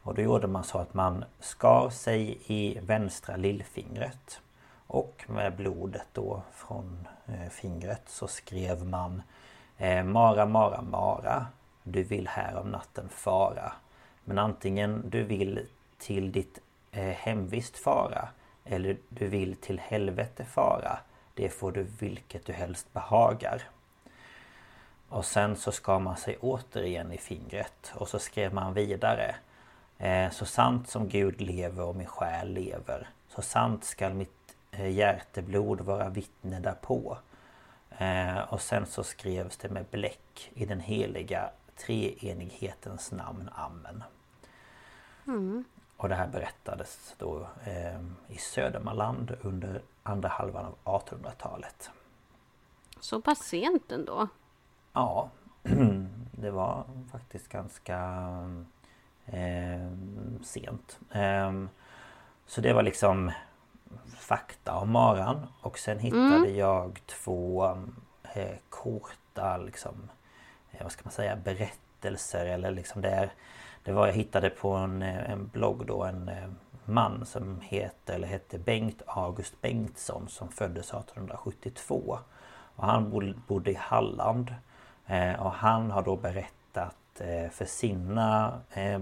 [0.03, 4.41] Och då gjorde man så att man skar sig i vänstra lillfingret.
[4.87, 9.21] Och med blodet då från eh, fingret så skrev man
[9.77, 11.45] eh, Mara, Mara, Mara
[11.83, 13.73] Du vill här om natten fara
[14.23, 16.59] Men antingen du vill till ditt
[16.91, 18.27] eh, hemvist fara
[18.65, 20.99] eller du vill till helvete fara
[21.33, 23.61] det får du vilket du helst behagar.
[25.09, 29.35] Och sen så skar man sig återigen i fingret och så skrev man vidare.
[29.97, 33.09] Eh, så sant som Gud lever och min själ lever.
[33.27, 37.17] Så sant skall mitt eh, hjärteblod vara vittne därpå.
[37.97, 43.49] Eh, och sen så skrevs det med bläck i den heliga treenighetens namn.
[43.55, 44.03] Amen.
[45.27, 45.63] Mm.
[45.97, 51.91] Och det här berättades då eh, i Södermanland under andra halvan av 1800-talet.
[52.99, 54.27] Så pass sent ändå?
[54.93, 55.29] Ja,
[56.31, 57.99] det var faktiskt ganska
[59.25, 59.91] eh,
[60.43, 60.99] sent.
[61.11, 61.63] Eh,
[62.45, 63.31] så det var liksom
[64.17, 66.55] fakta om maran och sen hittade mm.
[66.55, 67.77] jag två
[68.33, 70.09] eh, korta liksom
[70.71, 73.33] eh, Vad ska man säga berättelser eller liksom det är
[73.83, 76.49] Det var jag hittade på en, eh, en blogg då en eh,
[76.93, 82.19] man som heter eller hette Bengt August Bengtsson som föddes 1872
[82.75, 84.55] och han bodde i Halland
[85.07, 86.95] eh, och han har då berättat
[87.51, 88.59] för sina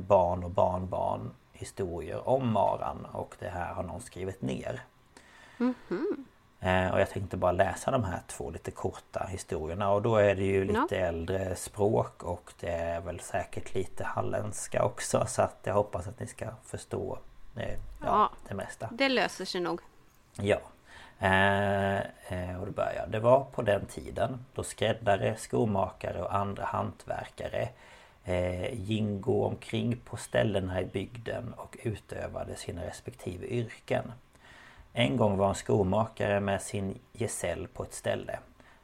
[0.08, 4.82] barn och barnbarn historier om maran och det här har någon skrivit ner.
[5.60, 6.25] Mm -hmm.
[6.91, 10.43] Och jag tänkte bara läsa de här två lite korta historierna och då är det
[10.43, 11.06] ju lite ja.
[11.06, 16.19] äldre språk och det är väl säkert lite halländska också så att jag hoppas att
[16.19, 17.63] ni ska förstå eh, ja,
[18.01, 18.89] ja, det mesta.
[18.91, 19.81] Det löser sig nog.
[20.35, 20.59] Ja.
[21.19, 26.65] Eh, eh, och då börjar Det var på den tiden då skräddare, skomakare och andra
[26.65, 27.69] hantverkare
[28.23, 34.12] eh, gingo omkring på ställena i bygden och utövade sina respektive yrken.
[34.93, 38.39] En gång var en skomakare med sin gesäll på ett ställe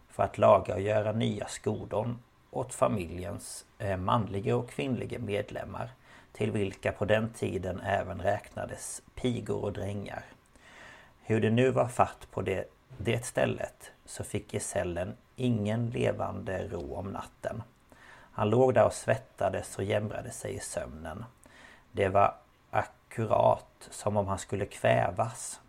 [0.09, 2.19] för att laga och göra nya skodon
[2.51, 5.89] åt familjens eh, manliga och kvinnliga medlemmar
[6.35, 10.25] till vilka på den tiden även räknades pigor och drängar.
[11.21, 16.95] Hur det nu var fatt på det, det stället så fick gesällen ingen levande ro
[16.95, 17.63] om natten.
[18.31, 21.25] Han låg där och svettades och jämrade sig i sömnen.
[21.91, 22.35] Det var
[22.69, 25.59] akkurat som om han skulle kvävas.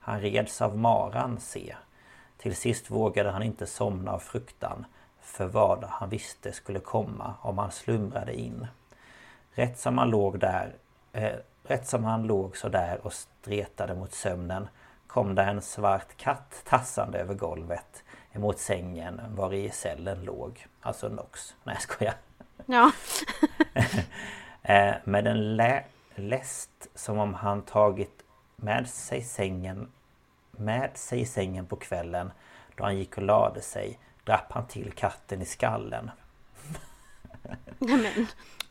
[0.00, 1.76] Han reds av maran, se.
[2.36, 4.84] Till sist vågade han inte somna av fruktan
[5.20, 8.66] för vad han visste skulle komma om han slumrade in.
[9.54, 10.74] Rätt som han låg där
[11.12, 11.32] eh,
[11.66, 14.68] Rätt som han låg så där och stretade mot sömnen
[15.06, 20.66] kom där en svart katt tassande över golvet emot sängen var i cellen låg.
[20.80, 21.54] Alltså Nox.
[21.64, 22.14] Nej jag skojar.
[22.66, 22.92] Ja.
[24.66, 28.22] Eh, med en lä läst som om han tagit
[28.56, 29.88] med sig sängen
[30.50, 32.32] med sig i sängen på kvällen
[32.76, 36.10] då han gick och lade sig drapp han till katten i skallen.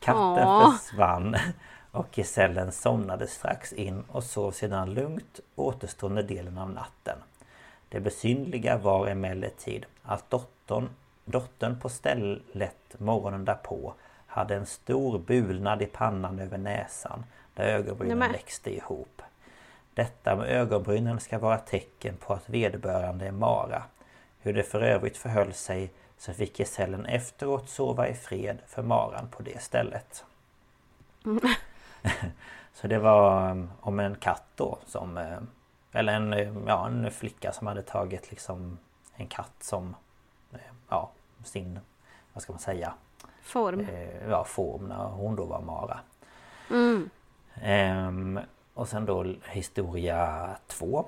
[0.04, 0.76] Katten Åh.
[0.76, 1.36] försvann
[1.90, 7.18] och gesällen somnade strax in och sov sedan lugnt återstående delen av natten.
[7.88, 10.88] Det besynliga var emellertid att dottern,
[11.24, 13.94] dottern på stället morgonen därpå
[14.26, 19.22] hade en stor bulnad i pannan över näsan där ögonbrynen Nej, växte ihop.
[19.94, 23.82] Detta med ögonbrynen ska vara tecken på att vederbörande är Mara.
[24.40, 29.28] Hur det för övrigt förhöll sig så fick gesällen efteråt sova i fred för maran
[29.30, 30.24] på det stället.
[31.24, 31.40] Mm.
[32.74, 35.38] så det var um, om en katt då som eh,
[35.92, 38.78] Eller en, ja, en flicka som hade tagit liksom
[39.16, 39.96] En katt som
[40.52, 41.10] eh, Ja
[41.44, 41.80] sin
[42.32, 42.94] Vad ska man säga
[43.42, 46.00] Form eh, Ja form när hon då var Mara
[46.70, 47.10] mm.
[47.54, 48.40] ehm,
[48.74, 51.06] Och sen då historia två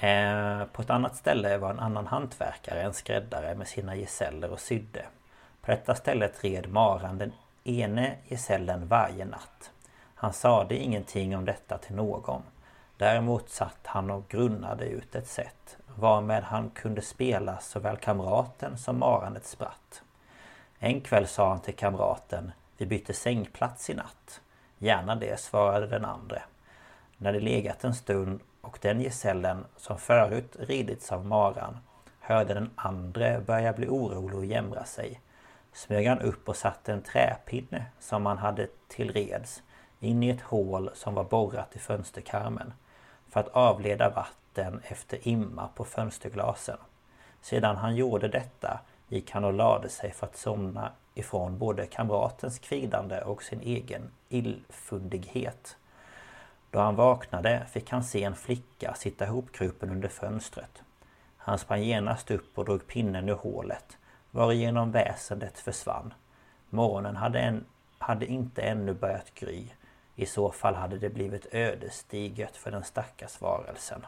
[0.00, 4.60] Eh, på ett annat ställe var en annan hantverkare, en skräddare med sina gesäller och
[4.60, 5.04] sydde.
[5.60, 7.32] På detta stället red maran den
[7.64, 9.70] ene gesällen varje natt.
[10.14, 12.42] Han sade ingenting om detta till någon.
[12.96, 18.98] Däremot satt han och grunnade ut ett sätt varmed han kunde spela såväl kamraten som
[18.98, 20.02] maran ett spratt.
[20.78, 24.40] En kväll sa han till kamraten Vi bytte sängplats i natt.
[24.78, 26.42] Gärna det, svarade den andre.
[27.16, 31.78] När de legat en stund och den gesällen som förut ridits av maran
[32.20, 35.20] hörde den andre börja bli orolig och jämra sig.
[35.72, 39.62] Smög han upp och satte en träpinne som han hade till reds
[40.00, 42.72] in i ett hål som var borrat i fönsterkarmen
[43.28, 46.78] för att avleda vatten efter imma på fönsterglasen.
[47.40, 52.58] Sedan han gjorde detta gick han och lade sig för att somna ifrån både kamratens
[52.58, 55.76] kvidande och sin egen illfundighet.
[56.70, 60.82] Då han vaknade fick han se en flicka sitta hopkrupen under fönstret.
[61.36, 63.98] Han sprang genast upp och drog pinnen ur hålet
[64.30, 66.14] varigenom väsendet försvann.
[66.70, 67.64] Morgonen hade, en,
[67.98, 69.68] hade inte ännu börjat gry.
[70.14, 74.06] I så fall hade det blivit ödesdigert för den stackars varelsen.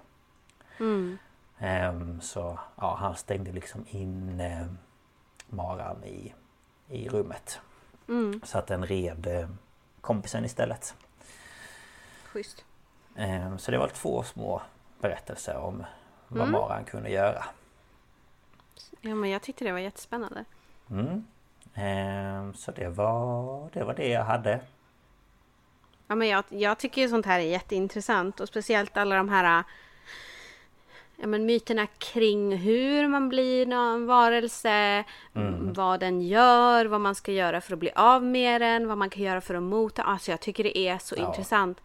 [1.59, 4.67] Ehm, så ja, han stängde liksom in eh,
[5.49, 6.35] maran i,
[6.89, 7.61] i rummet.
[8.43, 9.49] Så att den red eh,
[10.01, 10.95] kompisen istället.
[12.33, 12.65] Schysst.
[13.17, 14.63] Ehm, så det var två små
[15.01, 15.85] berättelser om
[16.29, 17.45] vad maran kunde göra.
[19.01, 20.45] Ja, men jag tyckte det var jättespännande.
[20.91, 21.25] Mm.
[21.75, 24.61] Ehm, så det var, det var det jag hade.
[26.07, 29.65] Ja, men jag, jag tycker ju sånt här är jätteintressant och speciellt alla de här
[31.17, 35.05] ja, men myterna kring hur man blir någon varelse,
[35.75, 39.11] vad den gör, vad man ska göra för att bli av med den, vad man
[39.11, 40.03] kan göra för att mota.
[40.03, 41.27] Alltså jag tycker det är så Ja.
[41.27, 41.81] intressant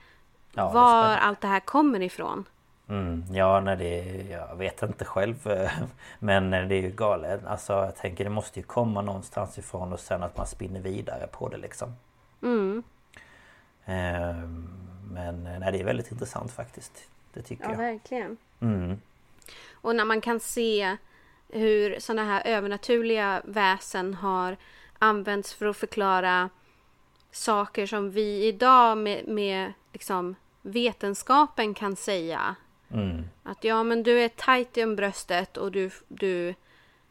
[0.57, 1.17] Ja, det var spännande.
[1.19, 2.45] allt det här kommer ifrån.
[2.89, 5.71] Mm, ja, nej, det, jag vet inte själv eh,
[6.19, 9.99] Men det är ju galet Alltså jag tänker det måste ju komma någonstans ifrån och
[9.99, 11.95] sen att man spinner vidare på det liksom
[12.41, 12.83] Mm.
[13.85, 14.69] Ehm,
[15.11, 17.03] Men nej, det är väldigt intressant faktiskt
[17.33, 18.37] Det tycker Ja, jag verkligen.
[18.59, 19.01] mm,
[19.71, 20.97] Och när man kan se
[21.49, 24.57] hur sådana här övernaturliga väsen har
[24.99, 26.49] använts för att förklara
[27.31, 30.35] saker som vi idag med, med liksom
[30.67, 32.55] vetenskapen kan säga.
[32.91, 36.53] mm, Att ja, men du är tajt i bröstet och du, du,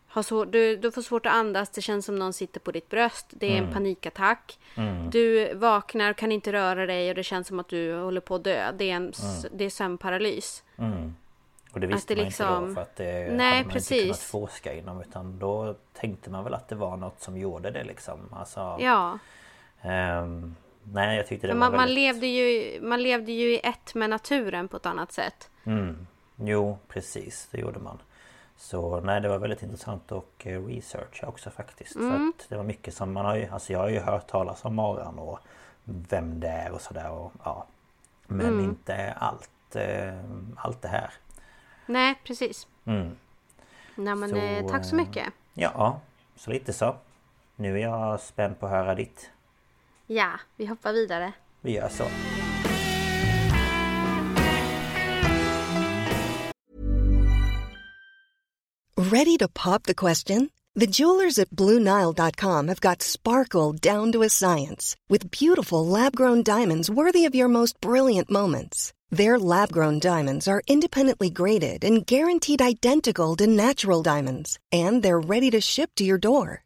[0.08, 1.70] har svår, du, du får svårt att andas.
[1.70, 3.26] Det känns som någon sitter på ditt bröst.
[3.30, 4.58] Det är en panikattack.
[4.76, 8.20] mm, Du vaknar och kan inte röra dig och det känns som att du håller
[8.20, 8.72] på att dö.
[8.72, 10.62] Det är, en, s- det är sömnparalys.
[10.76, 11.14] mm.
[11.72, 13.72] Och det visste det man inte liksom- då för att det Nej, hade man inte
[13.72, 14.02] precis.
[14.02, 17.84] kunnat forska inom Utan då tänkte man väl att det var något som gjorde det
[17.84, 19.18] liksom alltså, Ja.
[19.82, 20.54] ehm,
[20.92, 22.04] Nej jag tyckte det Men var man, man, väldigt...
[22.04, 25.50] levde ju, man levde ju i ett med naturen på ett annat sätt.
[25.64, 26.06] Mm.
[26.36, 27.48] Jo, precis.
[27.50, 27.98] Det gjorde man.
[28.56, 31.92] Så nej, det var väldigt intressant och eh, researcha också faktiskt.
[31.92, 33.48] För att det var mycket som man har ju...
[33.48, 35.38] Alltså jag har ju hört talas om maran och
[35.84, 37.66] vem det är och sådär ja.
[38.26, 40.14] Men inte allt, eh,
[40.56, 41.10] allt det här.
[41.86, 42.66] Nej, precis.
[42.84, 43.16] Mm.
[43.94, 45.26] Nej, men Så, eh, tack så eh, mycket.
[45.54, 46.00] Ja,
[46.36, 46.96] så lite så.
[47.56, 49.30] Nu är jag spänd på att höra ditt.
[50.06, 51.32] Ja, vi hoppar vidare.
[51.60, 52.04] Vi gör så.
[59.12, 60.50] Ready to pop the question?
[60.74, 66.42] The jewelers at BlueNile.com have got sparkle down to a science with beautiful lab grown
[66.42, 68.92] diamonds worthy of your most brilliant moments.
[69.10, 75.20] Their lab grown diamonds are independently graded and guaranteed identical to natural diamonds, and they're
[75.20, 76.65] ready to ship to your door.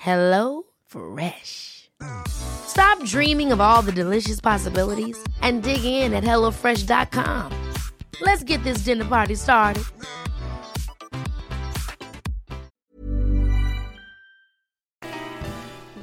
[0.00, 1.90] Hello Fresh.
[2.26, 7.52] Stop dreaming of all the delicious possibilities and dig in at HelloFresh.com.
[8.22, 9.84] Let's get this dinner party started.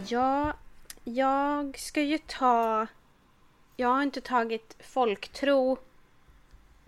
[0.07, 0.53] Ja,
[1.03, 2.87] jag ska ju ta...
[3.75, 5.77] Jag har inte tagit folktro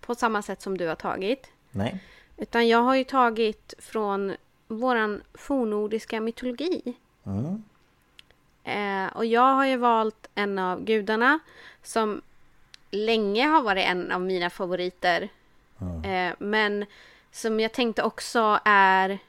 [0.02, 1.52] på samma sätt som du har tagit.
[1.72, 2.04] Nej.
[2.38, 4.36] Utan jag har ju tagit från
[4.70, 6.94] våran fornordiska mytologi.
[7.24, 7.64] Mm.
[8.64, 11.40] Eh, och jag har ju valt en av gudarna
[11.84, 12.22] som
[12.92, 15.30] länge har varit en av mina favoriter.
[16.06, 16.86] Eh, men
[17.32, 19.20] som jag tänkte också är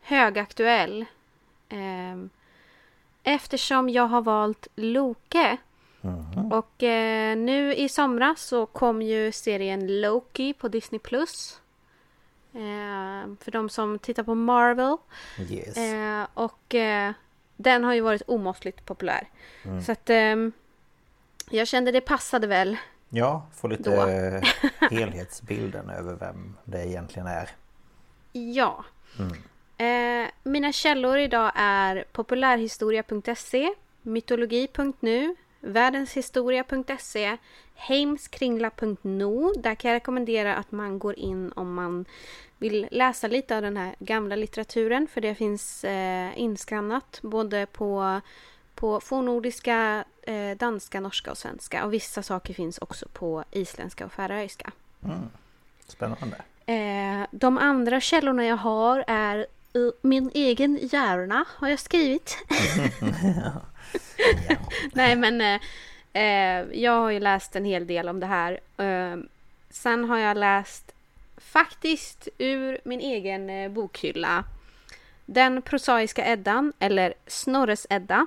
[0.00, 1.04] högaktuell.
[1.68, 2.16] Eh,
[3.22, 5.56] eftersom jag har valt Loke.
[6.52, 10.98] Och eh, nu i somras så kom ju serien Loki på Disney+.
[10.98, 11.60] Plus.
[12.54, 14.96] Eh, för de som tittar på Marvel.
[15.50, 15.76] Yes.
[15.76, 17.12] Eh, och eh,
[17.56, 19.28] den har ju varit omåttligt populär.
[19.64, 19.82] Mm.
[19.82, 20.52] Så att ehm,
[21.50, 22.76] jag kände det passade väl.
[23.08, 23.90] Ja, få lite
[24.90, 27.50] helhetsbilden över vem det egentligen är.
[28.32, 28.84] Ja.
[29.76, 37.36] Eh, mina källor idag är populärhistoria.se, mytologi.nu, världenshistoria.se,
[37.74, 39.52] heimskringla.no.
[39.56, 42.04] Där kan jag rekommendera att man går in om man
[42.58, 45.08] vill läsa lite av den här gamla litteraturen.
[45.08, 48.20] För det finns eh, inskannat både på,
[48.74, 51.84] på fornnordiska, eh, danska, norska och svenska.
[51.84, 54.72] Och vissa saker finns också på isländska och färöiska.
[55.86, 56.36] Spännande.
[56.66, 62.38] Eh, de andra källorna jag har är ur min egen hjärna har jag skrivit.
[64.92, 65.60] Nej men eh,
[66.12, 68.60] Eh, jag har ju läst en hel del om det här.
[68.76, 69.16] Eh,
[69.70, 70.94] sen har jag läst
[71.36, 74.44] faktiskt ur min egen eh, bokhylla.
[75.26, 78.26] Den prosaiska Eddan, eller Snorres Edda.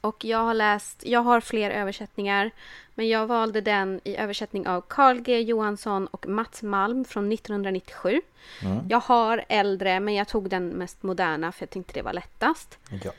[0.00, 2.50] Och jag har läst, jag har fler översättningar.
[2.94, 8.20] Men jag valde den i översättning av Carl G Johansson och Mats Malm från 1997.
[8.88, 12.78] Jag har äldre, men jag tog den mest moderna för jag tänkte det var lättast.
[13.04, 13.12] Ja.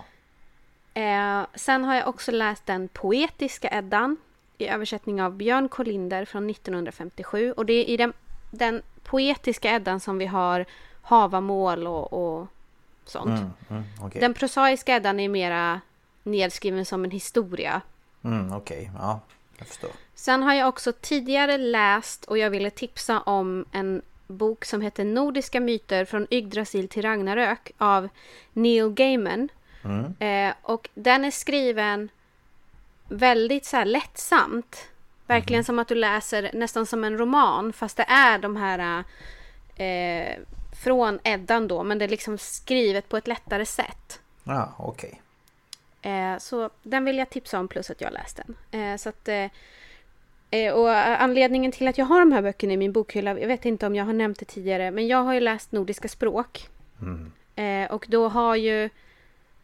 [0.98, 4.18] Eh, sen har jag också läst den poetiska Eddan
[4.58, 7.52] i översättning av Björn Kolinder från 1957.
[7.52, 8.14] Och det är i den,
[8.52, 10.66] den poetiska Eddan som vi har
[11.02, 12.48] havamål och, och
[13.06, 13.28] sånt.
[13.28, 14.22] Mm, mm, okej.
[14.22, 15.82] Den prosaiska Eddan är mera
[16.24, 17.82] nedskriven som en historia.
[18.24, 19.20] Mm, okej, ja.
[19.58, 19.90] Jag förstår.
[20.16, 25.06] Sen har jag också tidigare läst och jag ville tipsa om en bok som heter
[25.06, 28.10] Nordiska myter från Yggdrasil till Ragnarök av
[28.54, 29.50] Neil Gaiman.
[30.20, 32.10] Eh, och den är skriven
[33.08, 34.88] väldigt så här lättsamt.
[35.28, 39.04] Verkligen som att du läser nästan som en roman fast det är de här
[39.76, 40.36] eh,
[40.84, 44.20] från Eddan då men det är liksom skrivet på ett lättare sätt.
[44.44, 45.22] Ja, okej.
[46.02, 48.82] Eh, så den vill jag tipsa om plus att jag läst den.
[48.82, 49.46] Eh, så att, eh,
[50.52, 53.66] eh, och anledningen till att jag har de här böckerna i min bokhylla, jag vet
[53.66, 56.70] inte om jag har nämnt det tidigare, men jag har ju läst nordiska språk.
[57.56, 58.90] Eh, och då har ju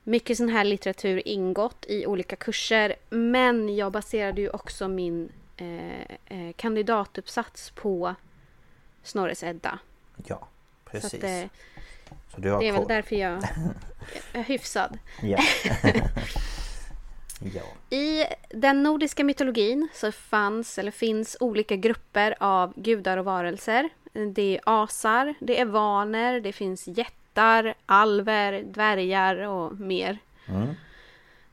[0.04, 2.96] mycket sån här litteratur ingått i olika kurser.
[3.10, 8.16] Men jag baserade ju också min eh, eh, kandidatuppsats på
[9.04, 9.80] Snorres Edda.
[10.26, 10.48] Ja,
[10.84, 11.14] Så precis.
[11.14, 11.44] att, eh,
[12.36, 13.44] Så det är väl därför jag
[14.34, 15.00] är hyfsad.
[15.22, 15.38] Ja.
[17.54, 17.96] ja.
[17.98, 23.90] I den nordiska mytologin så fanns eller finns olika grupper av gudar och varelser.
[24.34, 27.14] Det är asar, det är vaner, det finns jättar,
[27.86, 30.18] alver, dvärgar och mer.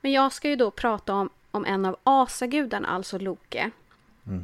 [0.00, 3.70] Men jag ska ju då prata om, om en av asagudarna, alltså Loke.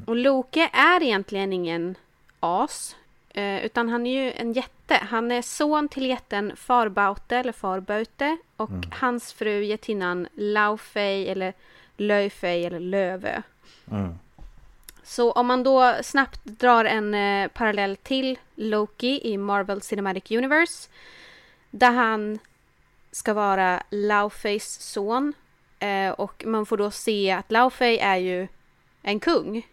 [0.07, 1.95] Och Loke är egentligen ingen
[2.41, 2.97] as,
[3.35, 4.95] eh, utan han är ju en jätte.
[4.95, 11.53] Han är son till jätten Farbaute eller Farbaute och hans fru jättinnan Laufey eller
[11.97, 13.43] Löjfey eller Lövö.
[15.03, 20.89] Så om man då snabbt drar en eh, parallell till Loki i Marvel Cinematic Universe
[21.71, 22.39] där han
[23.13, 25.33] ska vara Laufeys son
[25.79, 28.49] eh, och man får då se att Laufey är ju
[29.03, 29.67] en kung.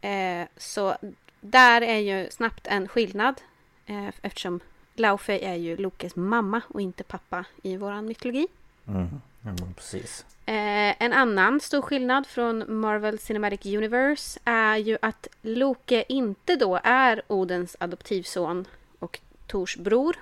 [0.00, 0.96] Eh, så
[1.40, 3.40] där är ju snabbt en skillnad
[3.86, 4.60] eh, eftersom
[4.94, 8.46] Laufey är ju Lokes mamma och inte pappa i våran mytologi.
[8.88, 10.24] Mm, men precis.
[10.46, 16.80] Eh, en annan stor skillnad från Marvel Cinematic Universe är ju att Loke inte då
[16.84, 18.64] är Odens adoptivson
[18.98, 20.16] och Tors bror.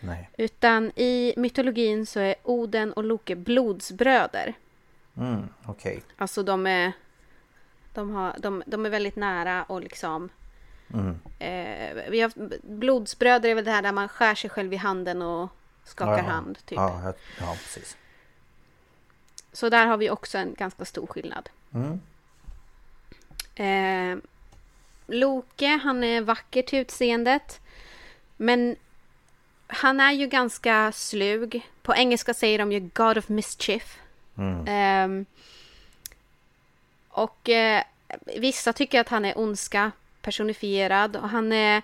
[0.00, 0.30] Nej.
[0.36, 4.54] Utan i mytologin så är Oden och Loke blodsbröder.
[5.16, 6.02] Mm, okej.
[6.16, 6.92] Alltså de är,
[7.94, 10.28] de, har, de, de är väldigt nära och liksom...
[10.94, 11.18] Mm.
[11.38, 12.32] Eh, vi har,
[12.62, 15.50] blodsbröder är väl det här där man skär sig själv i handen och
[15.84, 16.58] skakar Ja, hand.
[16.64, 16.76] Typ.
[16.76, 17.96] Ja, ja, precis.
[19.52, 21.48] Så där har vi också en ganska stor skillnad.
[21.74, 22.00] Mm.
[23.54, 24.18] Eh,
[25.06, 27.60] Loke, han är vacker till utseendet.
[28.36, 28.76] Men
[29.66, 31.70] han är ju ganska slug.
[31.82, 33.98] På engelska säger de ju God of Mischief.
[34.68, 35.08] Eh,
[37.08, 37.82] och eh,
[38.36, 39.92] vissa tycker att han är ondska
[40.22, 41.16] personifierad.
[41.16, 41.82] Och han är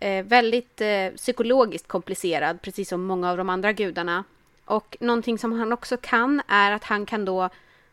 [0.00, 4.24] eh, väldigt eh, psykologiskt komplicerad, precis som många av de andra gudarna.
[4.64, 7.48] Och någonting som han också kan är att han kan då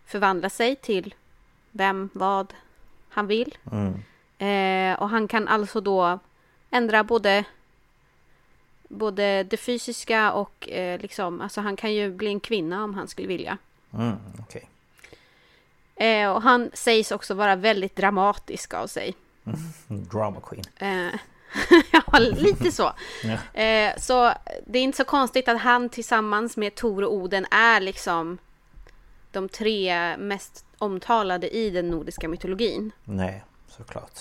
[0.05, 1.15] förvandla sig till
[1.71, 2.53] vem, vad
[3.09, 3.57] han vill.
[4.37, 6.19] Eh, och han kan alltså då
[6.71, 7.43] ändra både
[8.91, 13.07] både det fysiska och eh, liksom, alltså han kan ju bli en kvinna om han
[13.07, 13.57] skulle vilja.
[13.93, 14.67] Mm, okej.
[15.95, 19.15] Eh, och han sägs också vara väldigt dramatisk av sig.
[19.87, 20.63] Drama Queen.
[20.77, 21.19] Eh,
[21.91, 22.93] ja, lite så.
[23.53, 24.33] Eh, så
[24.65, 28.37] det är inte så konstigt att han tillsammans med Tor och Oden är liksom
[29.31, 32.91] de tre mest omtalade i den nordiska mytologin.
[33.03, 34.19] Nej, såklart.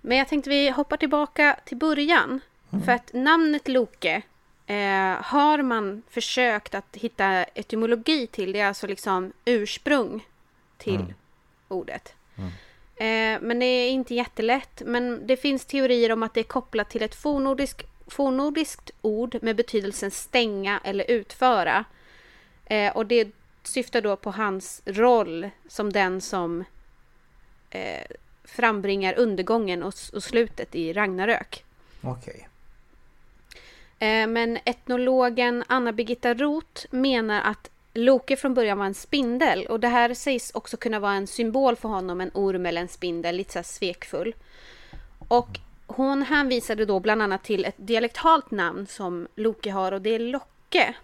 [0.00, 2.40] Men jag tänkte vi hoppar tillbaka till början.
[2.82, 4.22] För att namnet Loke
[4.66, 8.52] eh, har man försökt att hitta etymologi till.
[8.52, 10.26] Det är alltså liksom ursprung
[10.78, 11.14] till
[11.68, 12.14] ordet.
[12.96, 14.82] Eh, men det är inte jättelätt.
[14.86, 19.56] Men det finns teorier om att det är kopplat till ett fornordisk, fornordiskt ord med
[19.56, 21.84] betydelsen stänga eller utföra.
[22.64, 23.28] Eh, och det
[23.62, 26.64] syftar då på hans roll som den som
[27.70, 28.06] eh,
[28.44, 31.64] frambringar undergången och, och slutet i Ragnarök.
[32.00, 32.48] Okej.
[34.04, 39.88] Eh, men etnologen Anna-Birgitta Roth menar att Loke från början var en spindel och det
[39.88, 43.52] här sägs också kunna vara en symbol för honom, en orm eller en spindel, lite
[43.52, 44.34] så här svekfull.
[45.28, 50.14] Och hon hänvisade då bland annat till ett dialektalt namn som Loke har och det
[50.14, 50.94] är Locke.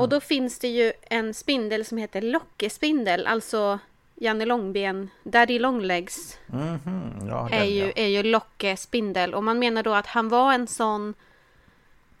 [0.00, 3.78] Och då finns det ju en spindel som heter Lockespindel, alltså
[4.14, 7.92] Janne Långben, Daddy Longlegs Mhm, ja, är den, ju, ja.
[7.96, 11.14] är ju Locke spindel och man menar då att han var en sån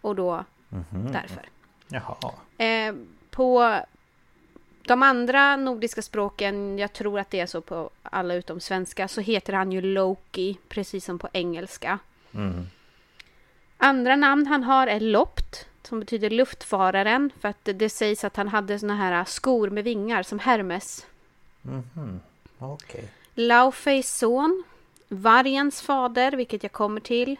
[0.02, 1.12] och då Mhm.
[1.12, 1.48] därför.
[2.58, 2.94] Eh,
[3.30, 3.80] på
[4.86, 9.20] de andra nordiska språken, jag tror att det är så på alla utom svenska, så
[9.20, 11.98] heter han ju Loki, precis som på engelska.
[12.34, 12.66] Mm.
[13.76, 18.48] Andra namn han har är Lopt, som betyder luftfararen, för att det, sägs att han
[18.48, 21.06] hade såna här skor med vingar som Hermes.
[21.62, 22.20] Mhm.
[22.58, 23.08] Okej.
[23.34, 24.64] Laufeys son,
[25.08, 27.36] vargens fader, vilket jag kommer till.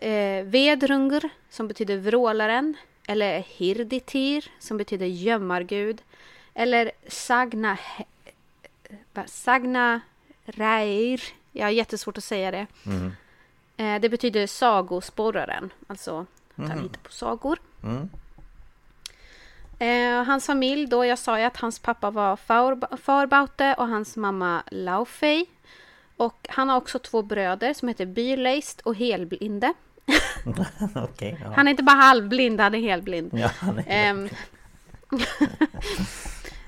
[0.00, 2.76] Eh, Vedrungr, som betyder vrålaren.
[3.06, 6.02] Eller Hirditir, som betyder gömmargud.
[6.54, 7.78] Eller Sagna...
[9.26, 10.00] Sagna
[10.44, 11.22] Reir.
[11.52, 12.66] Jag har jättesvårt att säga det.
[12.86, 13.12] Mm.
[13.76, 17.58] Eh, det betyder sagosporraren, alltså att han hittar på sagor.
[17.82, 18.08] Mm.
[19.78, 22.36] Eh, hans familj då, jag sa ju att hans pappa var
[22.96, 25.46] Farbaute och hans mamma Laufey.
[26.16, 29.74] Och han har också två bröder som heter Byrleist och Helblinde.
[30.94, 31.38] Okej.
[31.42, 31.52] ja.
[31.56, 33.30] Han är inte bara halvblind, han är helblind.
[33.34, 33.84] Ja, han är...
[33.86, 34.28] Ehm,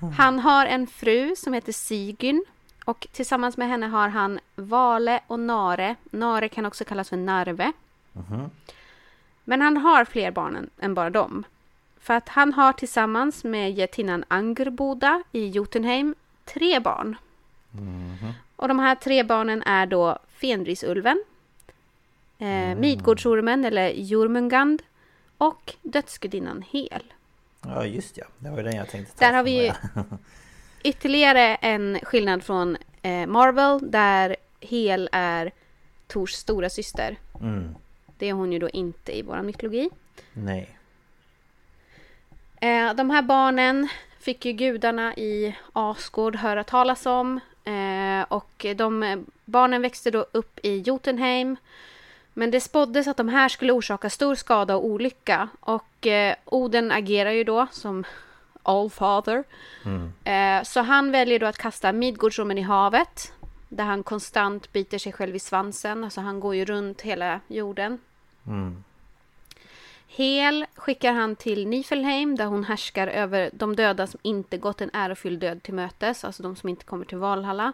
[0.17, 2.45] han har en fru som heter Sigyn.
[2.85, 5.97] Och tillsammans med henne har han Vale och Nare.
[6.11, 7.73] Nare kan också kallas för Narve.
[9.45, 11.45] Men han har fler barn än, bara dem.
[12.01, 17.17] För att han har tillsammans med getinnan Angerboda i Jotunheim tre barn.
[18.57, 21.25] Och de här tre barnen är då Fenrisulven,
[22.39, 24.83] eh, Midgårdsormen eller Jormungand
[25.39, 27.13] och dödsgudinnan Hel.
[27.63, 28.25] Ja, just ja.
[28.39, 29.73] Det var den jag tänkte ta Där har vi
[30.83, 35.53] ytterligare en skillnad från eh, Marvel där Hel är
[36.07, 37.17] Tors stora syster.
[37.41, 37.75] Mm.
[38.19, 39.91] Det är hon ju då inte i vår mytologi.
[40.33, 40.79] Nej.
[42.61, 43.89] Eh, de här barnen
[44.21, 47.41] fick ju gudarna i Asgård höra talas om.
[47.67, 51.57] Eh, och de barnen växte då upp i Jotunheim.
[52.35, 55.49] Men det spåddes att de här skulle orsaka stor skada och olycka.
[55.61, 58.05] Och eh, Oden agerar ju då som
[58.63, 59.45] Allfather.
[60.25, 63.33] Eh, så han väljer då att kasta Midgårdsormen i havet.
[63.69, 66.05] Där han konstant biter sig själv i svansen.
[66.05, 67.99] Alltså han går ju runt hela jorden.
[68.47, 68.85] Mm.
[70.17, 74.91] Hel skickar han till Nifelheim där hon härskar över de döda som inte gått en
[74.93, 77.73] ärofylld död till mötes, alltså de som inte kommer till Valhalla.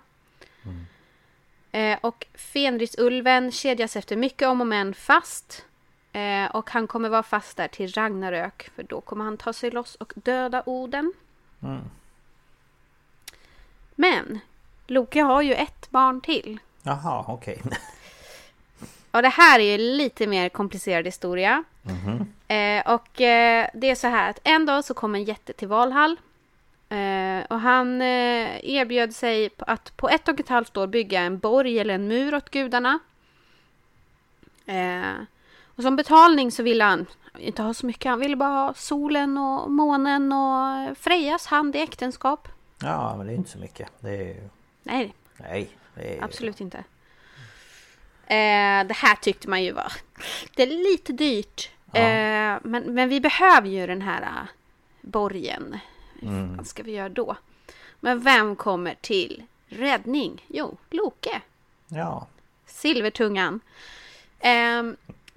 [1.73, 5.67] Eh, och Fenrisulven kedjas efter mycket om och men fast.
[6.13, 9.71] Eh, och han kommer vara fast där till Ragnarök, för då kommer han ta sig
[9.71, 11.13] loss och döda Oden.
[11.63, 11.81] Mm.
[13.95, 14.41] Men
[14.87, 16.59] Loke har ju ett barn till.
[16.83, 17.63] Jaha, okej.
[19.11, 21.65] Och det här är ju lite mer komplicerad historia.
[22.49, 25.69] Eh, och eh, det är så här att en dag så kom en jätte till
[25.69, 26.17] Valhall.
[26.89, 31.79] Eh, och han erbjöd sig att på ett och ett halvt år bygga en borg
[31.79, 32.99] eller en mur åt gudarna.
[35.77, 37.07] Och som betalning så ville han
[37.39, 38.11] inte ha så mycket.
[38.11, 42.49] Han ville bara ha solen och månen och Frejas hand i äktenskap.
[42.83, 43.89] Ja, men det är inte så mycket.
[44.01, 44.49] Det är ju...
[44.83, 45.71] Nej, Nej.
[45.95, 46.25] Det är...
[46.25, 46.85] Absolut inte.
[48.33, 49.93] Eh, det här tyckte man ju var
[50.55, 51.71] det är lite dyrt.
[51.93, 52.01] Ja.
[52.01, 54.49] Eh, men, men vi behöver ju den här eh,
[55.01, 55.79] borgen.
[56.23, 56.57] Mm.
[56.57, 57.37] Vad ska vi göra då?
[58.01, 60.45] Men vem kommer till räddning?
[60.49, 61.41] Jo, Loke.
[61.89, 62.27] Ja.
[62.67, 63.61] Silvertungan.
[64.41, 64.97] Ehm,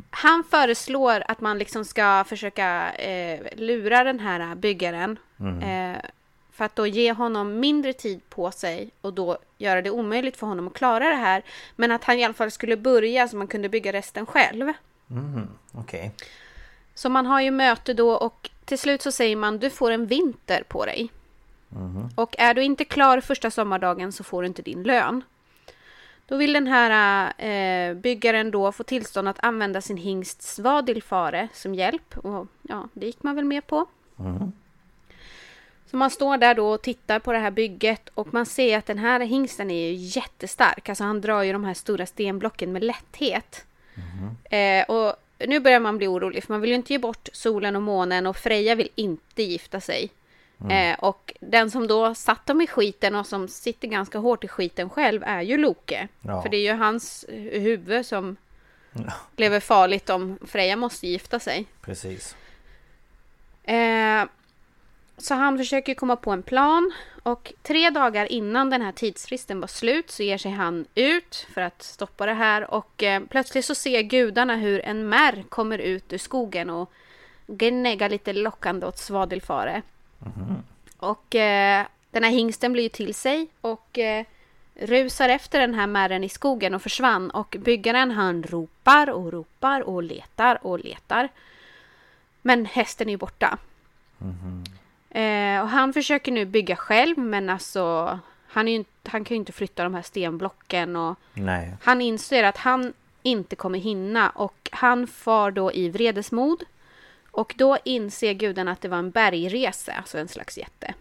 [0.09, 5.19] han föreslår att man liksom ska försöka eh, lura den här byggaren.
[5.63, 6.01] Eh,
[6.51, 10.47] för att då ge honom mindre tid på sig och då göra det omöjligt för
[10.47, 11.43] honom att klara det här.
[11.75, 14.73] Men att han i alla fall skulle börja så man kunde bygga resten själv.
[15.09, 15.47] Mm.
[15.71, 16.11] Okej.
[16.93, 20.05] Så man har ju möte då och till slut så säger man du får en
[20.05, 21.09] vinter på dig.
[22.15, 25.23] Och är du inte klar första sommardagen så får du inte din lön.
[26.27, 31.75] Då vill den här eh, byggaren då få tillstånd att använda sin hingst Svadilfare som
[31.75, 32.17] hjälp.
[32.17, 33.85] Och ja, det gick man väl med på.
[35.95, 38.85] Så man står där då och tittar på det här bygget och man ser att
[38.85, 40.89] den här hingsten är ju jättestark.
[40.89, 43.65] Alltså han drar ju de här stora stenblocken med lätthet.
[44.43, 45.15] Eh, och
[45.47, 48.27] nu börjar man bli orolig för man vill ju inte ge bort solen och månen
[48.27, 50.09] och Freja vill inte gifta sig.
[50.69, 54.47] Eh, och den som då satt dem i skiten och som sitter ganska hårt i
[54.47, 56.07] skiten själv är ju Loke.
[56.21, 56.41] Ja.
[56.41, 58.35] För det är ju hans huvud som
[59.35, 61.65] lever farligt om Freja måste gifta sig.
[61.81, 62.35] Precis.
[63.63, 64.25] Eh,
[65.17, 66.91] så han försöker komma på en plan
[67.23, 71.61] och tre dagar innan den här tidsfristen var slut så ger sig han ut för
[71.61, 76.13] att stoppa det här och eh, plötsligt så ser gudarna hur en märr kommer ut
[76.13, 76.91] ur skogen och
[77.47, 79.81] gnäggar lite lockande åt svadelfare.
[80.97, 84.25] Och eh, den här hingsten blir ju till sig och eh,
[84.75, 89.81] rusar efter den här märren i skogen och försvann och byggaren han ropar och ropar
[89.81, 91.29] och letar och letar.
[92.41, 93.57] Men hästen är borta.
[95.15, 99.51] Eh, och han försöker nu bygga själv men alltså han, ju, han kan ju inte
[99.51, 101.77] flytta de här stenblocken och Nej.
[101.81, 106.63] han inser att han inte kommer hinna och han far då i vredesmod.
[107.31, 110.93] Och då inser gudarna att det var en bergresa, alltså en slags jätte.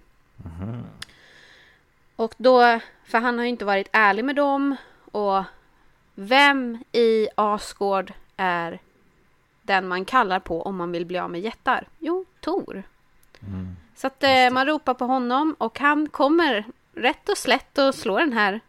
[2.16, 4.76] Och då, för han har ju inte varit ärlig med dem
[5.12, 5.42] och
[6.14, 8.78] vem i Asgård är
[9.62, 11.86] den man kallar på om man vill bli av med jättar?
[11.98, 12.82] Jo, Tor.
[13.96, 16.64] Så att eh, man ropar på honom och han kommer
[16.94, 18.60] rätt och slätt och slår den här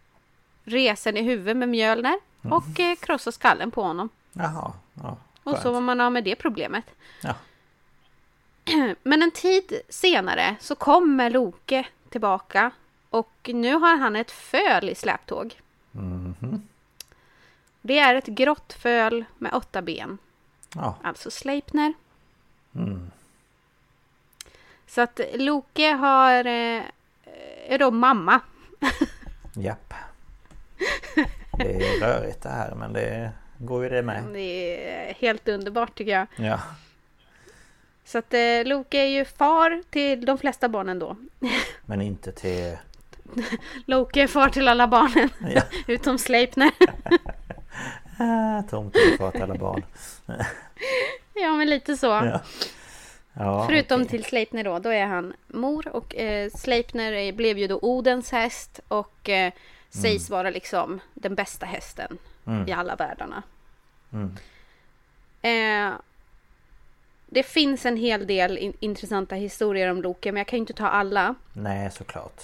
[0.63, 4.09] resen i huvudet med Mjölner och eh, krossar skallen på honom.
[4.34, 4.73] Jaha.
[4.93, 6.86] Ja, Och så var man av med det problemet.
[7.21, 7.34] Ja.
[9.03, 12.71] Men en tid senare så kommer Loke tillbaka
[13.09, 15.59] och nu har han ett föl i släptåg.
[15.91, 16.67] Mhm.
[17.82, 20.17] Det är ett grått föl med åtta ben,
[20.76, 20.95] Ja.
[21.03, 21.93] alltså Sleipner.
[22.76, 23.11] Mm.
[24.96, 26.82] Så att Loke har, eh,
[27.68, 28.39] är då mamma.
[29.54, 29.93] Japp.
[31.58, 34.24] Det är rörigt det här men det går ju det med.
[34.34, 36.28] Det är helt underbart tycker jag.
[36.36, 36.60] Ja.
[38.06, 41.18] Så att eh, Loke är ju far till de flesta barnen då.
[41.86, 42.78] Men inte till...
[43.86, 45.62] Loke är far till alla barnen, Ja.
[45.88, 46.72] utom Sleipner.
[48.20, 49.86] Ah, tomten för att alla barn.
[51.34, 52.08] ja, men lite så.
[52.08, 52.41] Ja.
[53.38, 54.09] Ja, Förutom okej.
[54.09, 58.79] till Sleipner då, då är han mor och eh, Sleipner blev ju då Odens häst
[58.88, 59.53] och eh,
[59.89, 62.17] sägs vara liksom den bästa hästen
[62.47, 62.67] Mm.
[62.69, 63.43] i alla världarna.
[64.13, 64.36] Mm.
[65.41, 65.93] Eh,
[67.25, 70.73] det finns en hel del in- intressanta historier om Loke, men jag kan ju inte
[70.73, 71.36] ta alla.
[71.53, 72.41] Nej såklart.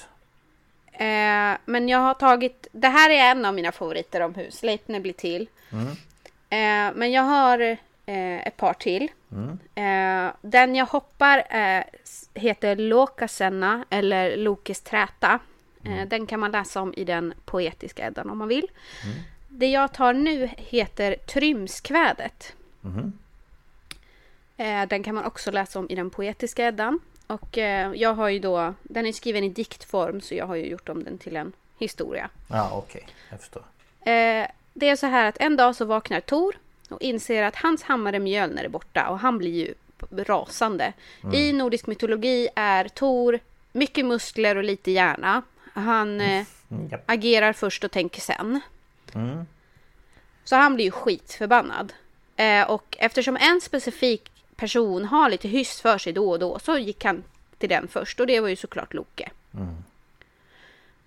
[0.93, 4.99] Eh, men jag har tagit, det här är en av mina favoriter om hur Sleipner
[4.99, 5.49] blir till.
[6.49, 7.59] Eh, men jag har
[8.05, 9.07] eh, ett par till.
[9.75, 11.84] Eh, den jag hoppar eh,
[12.34, 15.39] heter Lokasenna eller Lokes träta.
[15.84, 18.67] Eh, den kan man läsa om i den poetiska Eddan om man vill.
[19.47, 22.55] Det jag tar nu heter Trymskvädet.
[24.57, 26.99] Eh, den kan man också läsa om i den poetiska Eddan.
[27.27, 30.65] Och eh, jag har ju då, den är skriven i diktform så jag har ju
[30.65, 32.29] gjort om den till en historia.
[32.47, 33.63] Ja okej, jag förstår.
[34.01, 36.55] Eh, det är så här att en dag så vaknar Tor
[36.93, 39.73] och inser att hans hammare Mjölner är borta och han blir ju
[40.23, 40.93] rasande.
[41.33, 43.39] I nordisk mytologi är Tor
[43.71, 45.41] mycket muskler och lite hjärna.
[45.73, 48.59] Han eh, Mm, agerar först och tänker sen.
[49.13, 49.45] Mm.
[50.43, 51.93] Så han blir ju skitförbannad.
[52.35, 56.77] Eh, och eftersom en specifik person har lite hyss för sig då och då så
[56.77, 57.23] gick han
[57.57, 59.29] till den först och det var ju såklart Loke.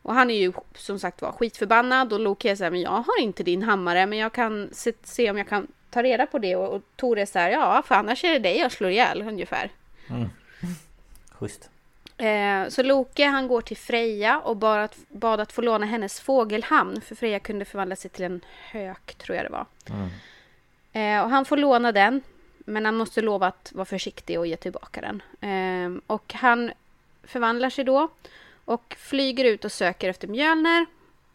[0.05, 2.91] Och han är ju som sagt var skitförbannad och Loke är så här, men jag
[2.91, 6.39] har inte din hammare men jag kan se, se om jag kan ta reda på
[6.39, 8.91] det och, och Tor är så här, ja för annars är det dig jag slår
[8.91, 9.71] ihjäl ungefär.
[11.31, 11.71] Schysst.
[12.17, 16.21] Eh, så Loke han går till Freja och bad att, bad att få låna hennes
[16.21, 18.41] fågelhamn för Freja kunde förvandla sig till en
[18.71, 19.67] hök tror jag det var.
[20.93, 22.23] Eh, och han får låna den
[22.59, 25.23] men han måste lova att vara försiktig och ge tillbaka den.
[25.51, 26.73] Eh, och han
[27.23, 28.09] förvandlar sig då
[28.65, 30.87] och flyger ut och söker efter Mjölner.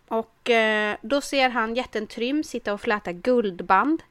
[0.07, 4.03] Och eh, då ser han jätten Trym sitta och fläta guldband.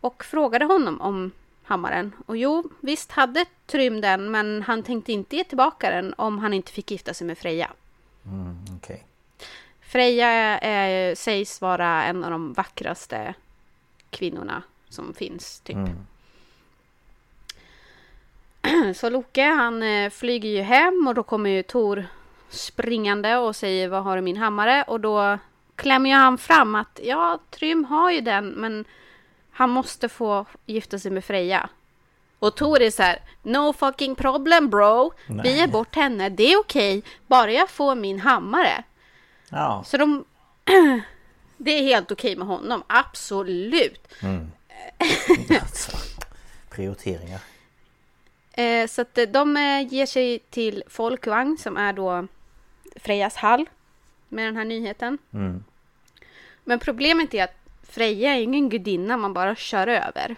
[0.00, 1.30] Och frågade honom om
[1.64, 2.12] hammaren.
[2.26, 6.54] Och jo, visst hade Trym den, men han tänkte inte ge tillbaka den om han
[6.54, 7.70] inte fick gifta sig med Freja.
[8.26, 9.04] Mm, okej.
[9.80, 13.34] Freja eh, sägs vara en av de vackraste
[14.10, 15.76] kvinnorna som finns, typ.
[18.96, 22.06] Så Loke, han eh, flyger ju hem och då kommer ju Tor
[22.54, 24.84] springande och säger vad har du min hammare?
[24.86, 25.38] Och då
[25.76, 28.84] klämmer ju han fram att ja, Trym har ju den, men
[29.50, 31.68] han måste få gifta sig med Freja.
[32.38, 35.12] Och Tor är så här, no fucking problem bro.
[35.26, 38.84] Vi ger bort henne, det är okej, bara jag får min hammare.
[39.48, 40.24] Ja, Så de...
[41.56, 44.08] Det är helt okej med honom, absolut.
[45.60, 45.96] alltså.
[46.70, 47.40] Prioriteringar.
[48.52, 52.26] Eh, så att eh, de eh, ger sig till Folkvagn som är då
[52.96, 53.66] Frejas hall
[54.28, 55.18] med den här nyheten.
[55.32, 55.64] Mm.
[56.64, 60.36] Men problemet är att Freja är ingen gudinna man bara kör över.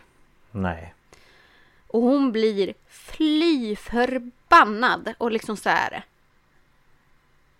[0.51, 0.95] Nej.
[1.87, 6.05] Och hon blir fly förbannad och liksom så här.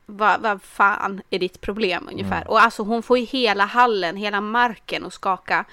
[0.07, 2.49] Vad vad fan är ditt problem ungefär?
[2.51, 5.65] Och alltså hon får ju hela hallen, hela marken att skaka.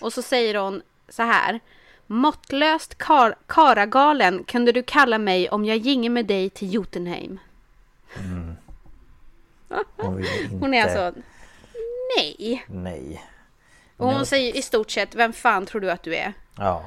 [0.00, 1.60] Och så säger hon så här.
[2.06, 7.38] Måttlöst kar karagalen kunde du kalla mig om jag ginge med dig till Jotunheim.
[9.96, 10.24] Hon.
[10.60, 11.20] Hon är alltså
[12.16, 12.64] nej.
[12.68, 13.24] Nej.
[13.96, 16.32] Och hon säger i stort sett, vem fan tror du att du är?
[16.58, 16.84] Ja.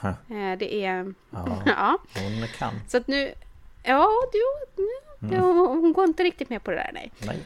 [0.30, 1.14] Eh, Det är...
[1.30, 1.62] Ja.
[1.66, 1.98] Ja.
[2.14, 2.74] Hon kan.
[2.88, 3.34] Så att nu...
[3.82, 4.40] Ja, du,
[5.18, 7.12] nu, hon går inte riktigt med på det där nej.
[7.18, 7.38] Nej.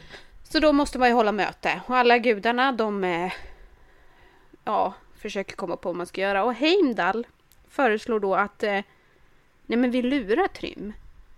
[0.43, 1.81] Så då måste man ju hålla möte.
[1.87, 3.03] Och alla gudarna de...
[3.03, 3.31] eh,
[4.63, 6.43] Ja, försöker komma på vad man ska göra.
[6.43, 7.27] Och Heimdall
[7.69, 8.63] föreslår då att...
[8.63, 8.79] eh,
[9.65, 10.93] Nej men vi lurar Trym.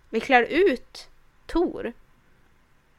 [0.10, 1.08] Vi klär ut
[1.54, 1.94] Tor.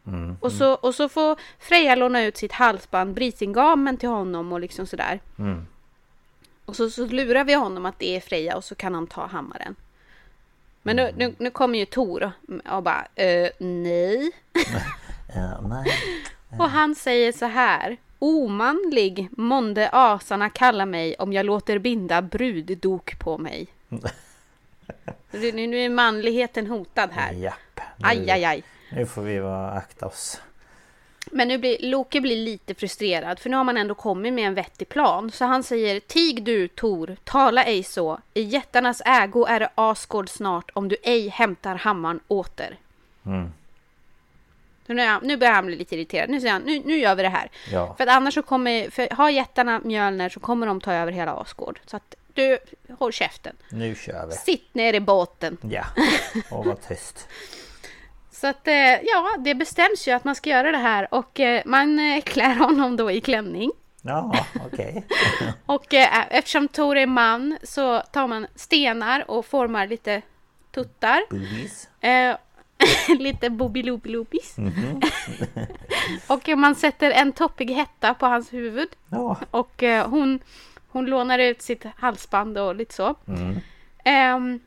[0.06, 0.36] Mm.
[0.40, 4.86] Och, så, och så får Freja låna ut sitt halsband, Brisingamen till honom och liksom
[4.86, 5.20] sådär.
[5.38, 5.66] Mm.
[6.64, 9.26] Och så, så lurar vi honom att det är Freja och så kan han ta
[9.26, 9.74] hammaren.
[10.82, 12.32] Men nu, nu, nu kommer ju Tor
[12.70, 14.30] och bara eh, nej.
[15.34, 15.86] Ja, nej.
[16.58, 17.96] Och han säger så här.
[18.18, 23.66] Omanlig månde asarna kalla mig om jag låter binda bruddok på mig.
[25.30, 27.32] Nu, nu är manligheten hotad här.
[27.32, 27.80] Japp.
[27.96, 28.62] Nu, Aj, aj, aj.
[28.90, 30.40] Nu får vi vara akta oss.
[31.30, 34.54] Men nu blir Loke blir lite frustrerad för nu har man ändå kommit med en
[34.54, 35.30] vettig plan.
[35.30, 38.18] Så han säger Tig du Tor, tala ej så.
[38.34, 42.78] I jättarnas ägo är det Asgård snart om du ej hämtar hammaren åter.
[43.26, 43.52] Mm.
[44.86, 46.30] Nu, är nu börjar han bli lite irriterad.
[46.30, 47.50] Nu säger han, nu, nu gör vi det här.
[47.72, 47.94] Ja.
[47.96, 51.32] För att annars så kommer, för har jättarna Mjölner så kommer de ta över hela
[51.32, 51.80] Asgård.
[51.86, 52.58] Så att du,
[52.98, 53.56] håll käften.
[53.68, 54.32] Nu kör vi.
[54.32, 55.56] Sitt ner i båten.
[55.62, 55.84] Ja.
[56.50, 57.28] Och var tyst.
[58.32, 61.62] Så att eh, ja, det bestäms ju att man ska göra det här och eh,
[61.64, 63.72] man eh, klär honom då i klänning.
[64.02, 65.04] Ja, okej.
[65.66, 70.22] Och eh, eftersom Tor är man så tar man stenar och formar lite
[70.70, 71.22] tuttar.
[71.30, 71.88] Boobies.
[73.18, 74.56] Lite bobilobilopis.
[76.26, 78.88] och eh, man sätter en toppig hetta på hans huvud.
[79.10, 79.36] Ja.
[79.50, 80.40] Och hon,
[80.94, 83.14] hon lånar ut sitt halsband och lite så.
[83.26, 83.60] Mm.
[84.04, 84.60] Ehm,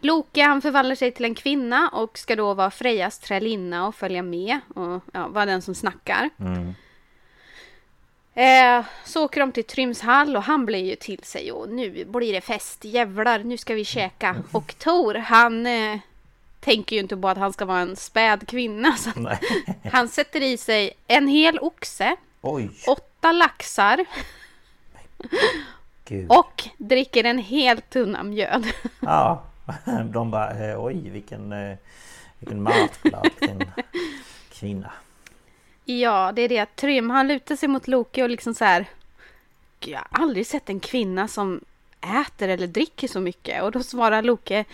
[0.00, 4.22] Loke han förvandlar sig till en kvinna och ska då vara Frejas trälinna och följa
[4.22, 6.30] med och ja, vara den som snackar.
[6.40, 6.74] Mm.
[8.34, 12.04] Eh, så åker de till Tryms hall och han blir ju till sig och nu
[12.04, 14.36] blir det fest, jävlar nu ska vi käka.
[14.52, 15.98] Och Tor han eh,
[16.60, 19.10] tänker ju inte på att han ska vara en späd kvinna så
[19.92, 22.70] han sätter i sig en hel oxe, Oj.
[22.86, 24.04] åtta laxar
[26.04, 26.26] Gud.
[26.30, 28.66] och dricker en hel tunna mjöd.
[29.00, 29.42] Ja.
[30.12, 31.76] De bara eh, oj vilken eh,
[32.38, 33.30] Vilken matglad
[34.52, 34.92] kvinna.
[35.84, 36.76] Ja, det är det.
[36.76, 38.86] Trym, han lutar sig mot Loke och liksom så här.
[39.80, 41.60] "Gud, Jag har aldrig sett en kvinna som
[42.26, 43.62] äter eller dricker så mycket.
[43.62, 44.64] Och då svarar Loke.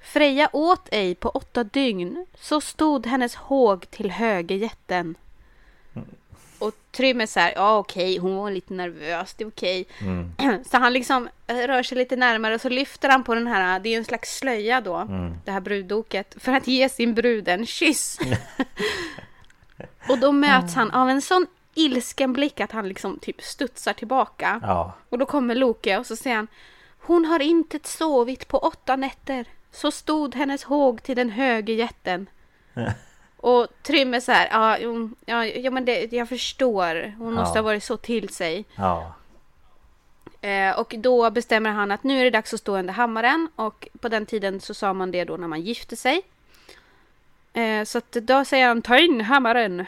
[0.00, 2.26] Freja åt ej på åtta dygn.
[2.40, 5.14] Så stod hennes håg till höger jätten.
[6.62, 9.86] Och Trym är så här, ja okej, hon var lite nervös, det är okej.
[10.70, 13.80] Så han liksom eh, rör sig lite närmare och så lyfter han på den här,
[13.80, 15.08] det är en slags slöja då,
[15.44, 18.18] det här bruddoket, för att ge sin brud en kyss.
[20.08, 24.60] och då möts han av en sån ilsken blick att han liksom typ studsar tillbaka.
[24.62, 24.92] Ja.
[25.08, 26.48] Och då kommer Loke och så säger han
[26.98, 29.46] Hon har inte sovit på åtta nätter.
[29.72, 32.26] Så stod hennes håg till den höger jätten.
[33.42, 34.78] och Trym är så här, ja,
[35.26, 37.14] ja, ja men det, jag förstår.
[37.18, 37.62] Hon måste Ja.
[37.62, 38.64] ha varit så till sig.
[38.76, 39.12] Ja.
[40.40, 43.48] Eh, och då bestämmer han att nu är det dags att stå under hammaren.
[43.56, 46.22] Och på den tiden så sa man det då när man gifte sig.
[47.52, 49.86] Eh, så att då säger han ta in hammaren.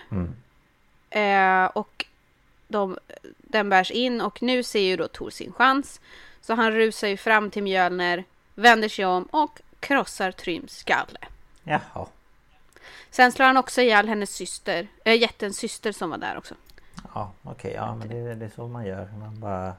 [1.10, 2.04] Eh, och
[2.68, 2.98] de,
[3.38, 6.00] den bärs in och nu ser ju då Tor sin chans.
[6.40, 8.24] Så han rusar ju fram till Mjölner,
[8.54, 11.18] vänder sig om och krossar Tryms skalle.
[11.64, 12.06] Jaha.
[13.14, 16.54] Sen slår han också ihjäl hennes syster, äh, jättens syster som var där också.
[17.14, 19.08] Ja okej, ja men det, det är så man gör.
[19.18, 19.74] Man bara...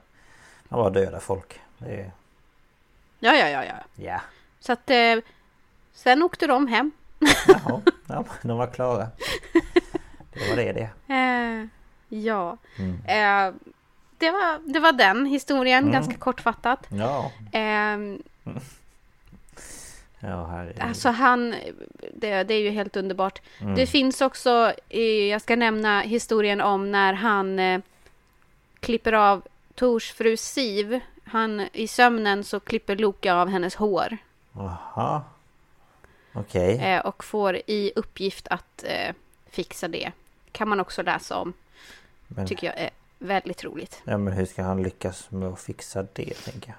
[0.68, 1.60] Man bara dödar folk.
[1.78, 2.10] Är...
[3.18, 3.74] Ja, ja, ja, ja.
[3.94, 4.20] Ja.
[4.60, 5.18] Så att eh,
[5.92, 6.90] sen åkte de hem.
[7.48, 7.80] Jaha.
[8.06, 9.08] Ja, de var klara.
[10.32, 11.14] Det var det det.
[11.14, 11.66] Eh,
[12.20, 12.56] ja.
[13.06, 13.54] Eh,
[14.18, 16.86] det, var, det var den historien, ganska kortfattat.
[16.88, 17.32] Ja.
[17.52, 17.98] Eh,
[20.20, 20.80] Ja herregud.
[20.82, 21.54] alltså han,
[22.14, 23.40] det, det är ju helt underbart.
[23.76, 24.72] Det finns också,
[25.30, 27.80] jag ska nämna historien om när han eh,
[28.80, 29.42] klipper av
[29.74, 31.00] Tors fru Siv.
[31.24, 34.16] Han, I sömnen så klipper Loke av hennes hår.
[34.52, 35.22] Jaha.
[36.32, 36.78] Okej.
[36.78, 39.14] Eh, och får i uppgift att eh,
[39.50, 40.12] fixa det.
[40.52, 41.52] Kan man också läsa om.
[42.28, 44.02] Men, Tycker jag är väldigt roligt.
[44.04, 46.76] ja, men hur ska han lyckas med att fixa det tänker jag?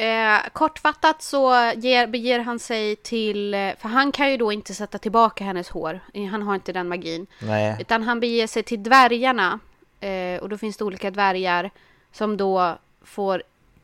[0.00, 4.98] Eh, kortfattat så ger, beger han sig till, för han kan ju då inte sätta
[4.98, 7.26] tillbaka hennes hår, han har inte den magin.
[7.42, 7.76] Nej.
[7.80, 9.60] Utan han beger sig till dvärgarna.
[10.00, 11.70] Eh, och då finns det olika dvärgar
[12.12, 13.42] som då får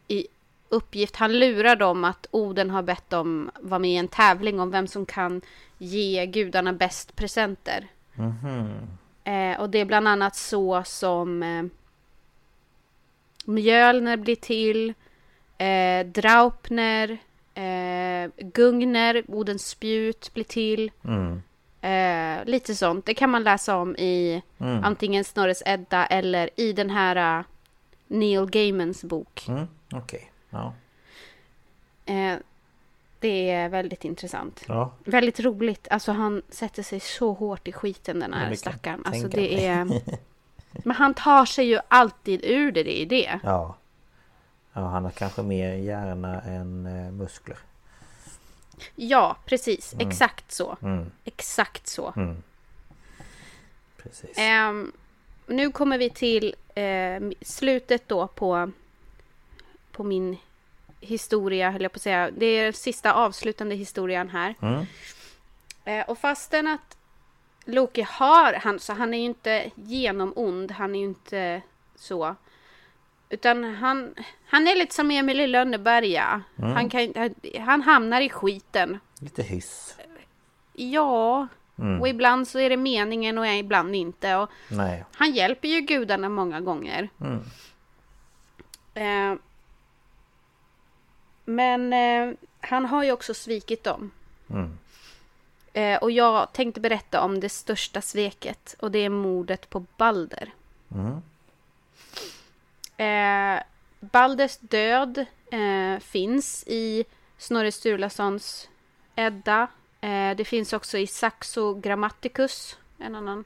[0.08, 0.26] i
[0.68, 4.70] uppgift, han lurar dem att Oden har bett dem vara med i en tävling om
[4.70, 5.42] vem som kan
[5.78, 7.86] ge gudarna bäst presenter.
[9.24, 11.64] Eh, och det är bland annat så som eh,
[13.44, 14.94] Mjölner blir till,
[15.58, 17.18] eh, Draupner,
[17.54, 20.90] eh, Gungner, Odens spjut blir till.
[21.04, 21.42] Mm.
[21.80, 23.06] Eh, lite sånt.
[23.06, 24.84] Det kan man läsa om i Mm.
[24.84, 27.44] antingen Snorres Edda eller i den här uh,
[28.06, 29.44] Neil Gaimans bok.
[29.48, 29.66] Mm.
[29.92, 30.30] Okej.
[30.50, 30.72] Ja.
[32.06, 32.36] Eh,
[33.20, 34.64] det är väldigt intressant.
[34.68, 34.92] Ja.
[35.04, 35.88] Väldigt roligt.
[35.90, 39.02] Alltså han sätter sig så hårt i skiten den här stackaren.
[39.04, 39.88] Alltså det är...
[40.84, 43.40] Men han tar sig ju alltid ur det, det är det.
[43.42, 43.76] Ja.
[44.76, 47.58] Ja, han har kanske mer hjärna än eh, muskler.
[48.94, 49.94] Ja, precis.
[49.98, 50.76] Exakt så.
[50.82, 51.10] Mm.
[51.24, 52.12] Exakt så.
[52.16, 52.42] Mm.
[53.96, 54.38] Precis.
[54.38, 54.92] Ehm,
[55.46, 58.70] nu kommer vi till eh, slutet då på,
[59.92, 60.36] på min
[61.00, 62.30] historia, höll jag på att säga.
[62.30, 64.54] Det är sista avslutande historien här.
[64.60, 64.86] Mm.
[65.84, 66.96] Eh, och fastän att
[67.64, 71.62] Loki har, han, så han är ju inte genomond, han är ju inte
[71.96, 72.36] så.
[73.28, 74.14] Utan han,
[74.46, 76.42] han är lite som Emil i Lönneberga.
[76.56, 77.12] Han, kan,
[77.60, 78.98] han- hamnar i skiten.
[79.20, 79.96] Lite hyss.
[80.72, 81.46] Ja,
[81.78, 82.00] Mm.
[82.00, 84.34] och ibland så är det meningen och ibland inte.
[84.36, 85.04] Och Nej.
[85.14, 87.08] han hjälper ju gudarna många gånger.
[87.20, 87.42] Mm.
[88.94, 89.38] Eh,
[91.44, 94.10] men eh, han har ju också svikit dem.
[94.50, 94.78] Mm.
[95.72, 100.52] Eh, och jag tänkte berätta om det största sveket och det är mordet på Balder.
[102.96, 103.56] Mm.
[103.56, 103.62] Eh,
[104.00, 107.04] Balders död eh, finns i
[107.38, 108.68] Snorre Sturlasons
[109.16, 109.68] Edda.
[110.00, 113.44] Eh, det finns också i Saxo Grammaticus, en annan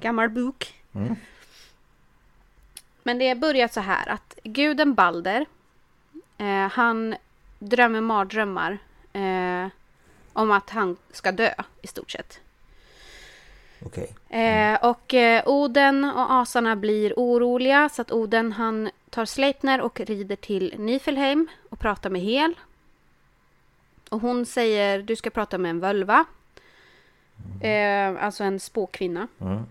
[0.00, 0.74] gammal bok.
[0.94, 1.16] Mm.
[3.02, 5.46] Men det börjar så här att guden Balder,
[6.38, 7.16] eh, han
[7.58, 8.78] drömmer mardrömmar
[9.12, 9.66] eh,
[10.32, 12.40] om att han ska dö i stort sett.
[13.86, 14.14] Okej.
[14.28, 20.00] Eh, och eh, Oden och asarna blir oroliga så att Oden han tar Sleipner och
[20.00, 22.54] rider till Nifelheim och pratar med Hel.
[24.08, 26.24] Och hon säger du ska prata med en völva.
[27.62, 29.28] Eh, alltså en spåkvinna.
[29.40, 29.66] Mm.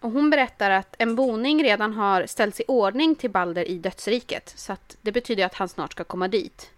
[0.00, 4.52] Och hon berättar att en boning redan har ställts i ordning till Balder i dödsriket.
[4.56, 6.70] Så att det betyder att han snart ska komma dit.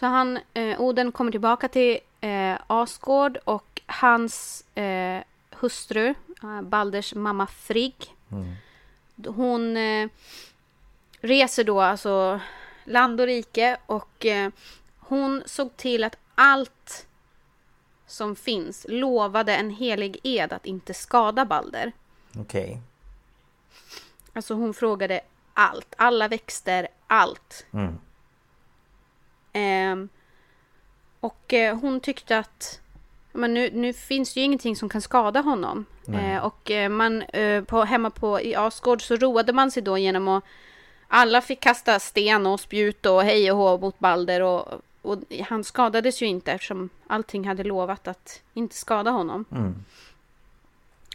[0.00, 7.14] Så han, eh, Oden kommer tillbaka till eh, Asgård och hans eh, hustru, eh, Balders
[7.14, 8.14] mamma Frigg.
[9.26, 10.08] Hon eh,
[11.20, 12.40] reser då alltså
[12.84, 14.50] land och rike och eh,
[14.98, 17.06] hon såg till att allt
[18.06, 21.92] som finns lovade en helig ed att inte skada Balder.
[22.36, 22.80] Okej.
[24.32, 25.20] Alltså hon frågade
[25.54, 27.66] allt, alla växter, allt.
[27.72, 27.98] Mm.
[29.52, 30.08] Ehm,
[31.20, 32.80] och eh, hon tyckte att
[33.32, 35.86] men nu, nu finns det ju ingenting som kan skada honom.
[36.12, 39.98] Eh, och eh, man, eh, på, hemma på, i Asgård så roade man sig då
[39.98, 40.44] genom att
[41.08, 44.68] alla fick kasta sten och spjut och hej och hå mot Balder och,
[45.02, 45.18] och
[45.48, 49.44] han skadades ju inte eftersom allting hade lovat att inte skada honom.
[49.52, 49.84] Mm.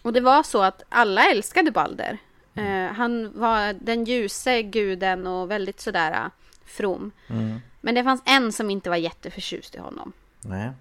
[0.02, 2.18] Och det var så att alla älskade Balder.
[2.56, 6.28] Eh, han var den ljuse guden och väldigt sådär eh,
[6.66, 7.12] from.
[7.28, 7.60] Mm.
[7.82, 10.14] Men det fanns en som inte var jätteförtjust i honom.
[10.42, 10.72] Nej.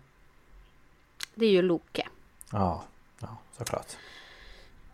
[1.34, 2.08] Det är ju Loke.
[2.52, 2.82] Ja.
[3.20, 3.96] Ja, såklart.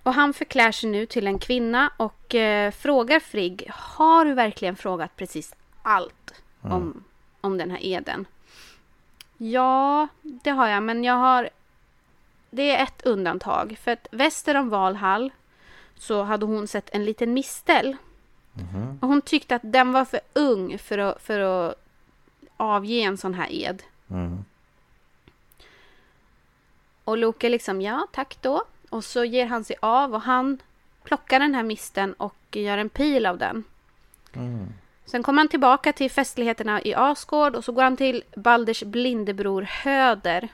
[0.02, 4.76] Och han förklär sig nu till en kvinna och eh, frågar Frigg, har du verkligen
[4.76, 7.04] frågat precis allt om,
[7.40, 8.26] om den här eden?
[9.36, 11.50] Ja, det har jag, men jag har...
[12.50, 13.78] Det är ett undantag.
[13.82, 15.30] För att väster om Valhall
[15.94, 17.96] så hade hon sett en liten mistel.
[19.00, 21.74] Och hon tyckte att den var för ung för att, för att
[22.56, 23.82] avge en sån här ed.
[24.10, 24.44] Mm.
[27.10, 28.62] Och Loke liksom, ja tack då.
[28.90, 30.58] Och så ger han sig av och han
[31.04, 33.64] plockar den här misten och gör en pil av den.
[35.04, 39.62] Sen kommer han tillbaka till festligheterna i Asgård och så går han till Balders blindebror
[39.62, 40.48] Höder.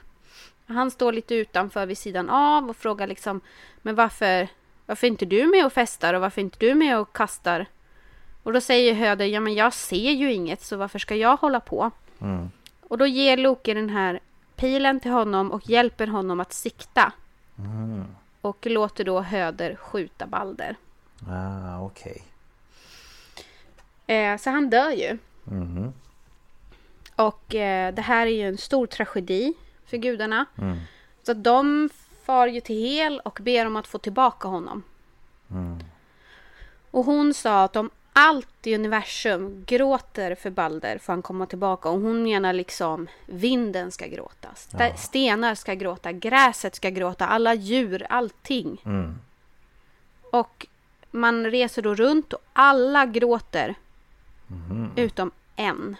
[0.65, 3.41] Han står lite utanför vid sidan av och frågar liksom,
[3.81, 4.47] men varför,
[4.85, 7.65] varför är inte du med och festar och varför är inte du med och kastar?
[8.43, 11.59] Och då säger Höder, ja men jag ser ju inget så varför ska jag hålla
[11.59, 11.91] på?
[12.21, 12.49] Mm.
[12.81, 14.19] Och då ger Loke den här
[14.57, 17.11] pilen till honom och hjälper honom att sikta.
[18.41, 20.75] Och låter då Höder skjuta Balder.
[21.29, 22.23] Ah, okej.
[24.07, 25.17] Eh, så han dör ju.
[25.43, 25.93] Mhm.
[27.15, 29.53] Och eh, det här är ju en stor tragedi
[29.85, 30.45] för gudarna.
[30.57, 30.77] Mm.
[31.23, 31.89] Så att de
[32.25, 34.83] far ju till Hel och ber om att få tillbaka honom.
[35.51, 35.79] Mm.
[36.91, 37.89] Och hon sa att om
[38.19, 41.89] allt i universum gråter för Balder får han komma tillbaka.
[41.89, 44.49] Och hon menar liksom vinden ska gråta.
[44.53, 48.81] St- Stenar ska gråta, gräset ska gråta, alla djur, allting.
[48.85, 49.19] Mm.
[50.31, 50.67] Och
[51.11, 53.75] man reser då runt och alla gråter.
[54.95, 55.95] Utom en.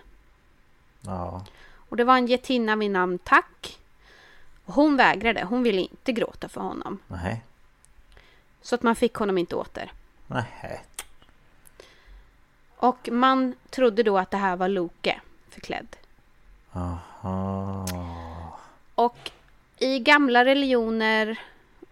[1.02, 1.46] Ja.
[1.90, 3.80] Och det var en getinna vid namn Tack.
[4.66, 7.00] Och hon vägrade, hon ville inte gråta för honom.
[7.08, 7.44] Nej.
[8.62, 9.92] Så att man fick honom inte åter.
[10.28, 10.84] Nej.
[12.78, 15.88] Och man trodde då att det här var Loke förklädd.
[16.74, 17.86] Aha.
[18.96, 19.32] Och
[19.78, 21.40] i gamla religioner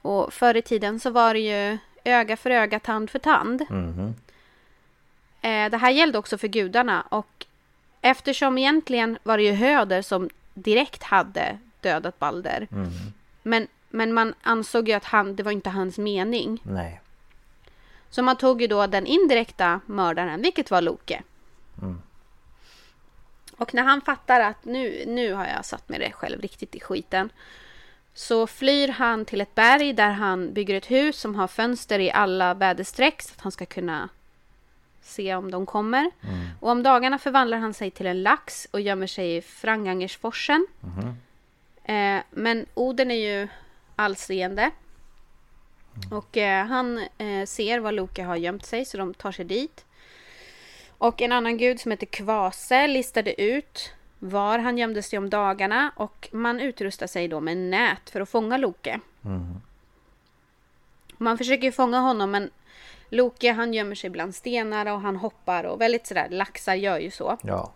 [0.01, 3.65] och förr i tiden så var det ju öga för öga, tand för tand.
[3.69, 4.15] Mhm.
[5.41, 7.45] Eh, det här gällde också för gudarna och
[8.01, 12.67] eftersom egentligen var det ju Höder som direkt hade dödat Balder.
[12.71, 12.91] Mhm.
[13.43, 16.61] Men, men man ansåg ju att han, det var inte hans mening.
[16.63, 17.01] Nej.
[18.15, 21.23] Så man tog ju då den indirekta mördaren, vilket var Loke.
[21.81, 22.01] Mm.
[23.57, 27.29] Och när han fattar att nu, nu har jag satt mig själv riktigt i skiten.
[28.13, 32.11] Så flyr han till ett berg där han bygger ett hus som har fönster i
[32.11, 34.09] alla väderstreck så att han ska kunna
[35.01, 36.11] se om de kommer.
[36.59, 40.67] Och om dagarna förvandlar han sig till en lax och gömmer sig i Frangangersforsen.
[41.83, 43.47] Eh, men Oden är ju
[43.95, 44.71] allseende.
[46.11, 49.85] Och eh, han eh, ser var Loke har gömt sig så de tar sig dit.
[50.97, 55.91] Och en annan gud som heter Kvase listade ut var han gömde sig om dagarna
[55.95, 58.99] och man utrustar sig då med nät för att fånga Loke.
[61.17, 62.49] Man försöker fånga honom men
[63.09, 67.11] Loke han gömmer sig bland stenar och han hoppar och väldigt sådär, laxar gör ju
[67.11, 67.37] så.
[67.43, 67.73] Ja.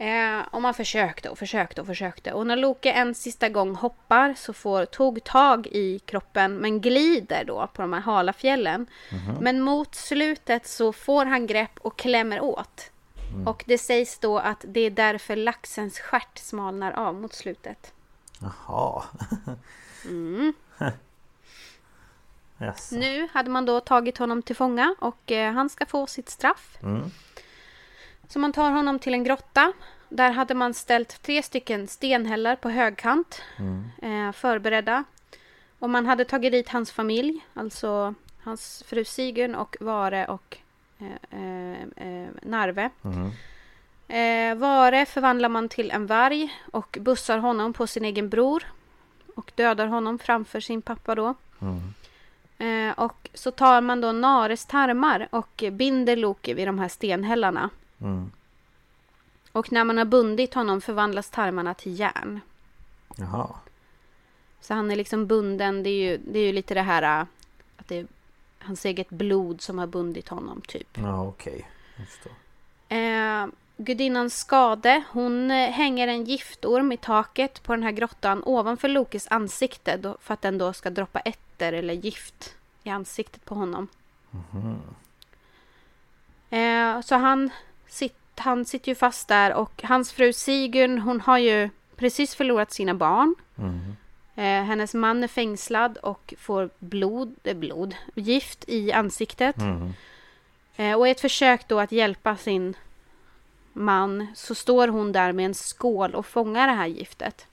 [0.00, 2.32] Eh, och man försökte och försökte och försökte.
[2.32, 7.44] Och när Loke en sista gång hoppar så får tog tag i kroppen men glider
[7.44, 8.86] då på de här hala fjällen.
[9.40, 12.90] Men mot slutet så får han grepp och klämmer åt.
[13.46, 17.92] Och det sägs då att det är därför laxens stjärt smalnar av mot slutet.
[18.40, 19.02] Jaha.
[20.04, 20.52] Mm.
[22.60, 22.92] Yes.
[22.92, 26.78] Nu hade man då tagit honom till fånga och eh, han ska få sitt straff.
[26.82, 27.10] Mm.
[28.28, 29.72] Så man tar honom till en grotta.
[30.08, 33.42] Där hade man ställt tre stycken stenhällar på högkant.
[34.02, 35.04] Eh, förberedda.
[35.78, 37.40] Och man hade tagit dit hans familj.
[37.54, 40.56] Alltså hans fru Sigyn och Vare och
[40.98, 42.90] eh, eh, eh, Narve.
[44.08, 48.64] Eh, Vare förvandlar man till en varg och bussar honom på sin egen bror.
[49.34, 51.34] Och dödar honom framför sin pappa då.
[52.58, 57.70] Eh, och så tar man då Nares tarmar och binder Loki vid de här stenhällarna.
[58.00, 58.30] Mm.
[59.52, 62.40] Och när man har bundit honom förvandlas tarmarna till järn.
[63.16, 63.50] Jaha.
[64.60, 65.82] Så han är liksom bunden.
[65.82, 67.26] Det är ju, det är ju lite det här äh,
[67.76, 68.06] att det är
[68.58, 70.88] hans eget blod som har bundit honom typ.
[70.98, 71.70] Ja okej.
[72.88, 72.96] Det.
[72.96, 78.88] Eh, gudinnan Skade, hon eh, hänger en giftorm i taket på den här grottan ovanför
[78.88, 83.54] Lokes ansikte då, för att den då ska droppa etter eller gift i ansiktet på
[83.54, 83.88] honom.
[86.50, 87.50] Eh, så han,
[88.38, 92.94] han sitter ju fast där och hans fru Sigyn, hon har ju precis förlorat sina
[92.94, 93.34] barn.
[94.34, 99.56] Eh, hennes man är fängslad och får blod, eh, blod, gift i ansiktet.
[100.76, 102.74] Eh, och i ett försök då att hjälpa sin
[103.72, 107.46] man så står hon där med en skål och fångar det här giftet.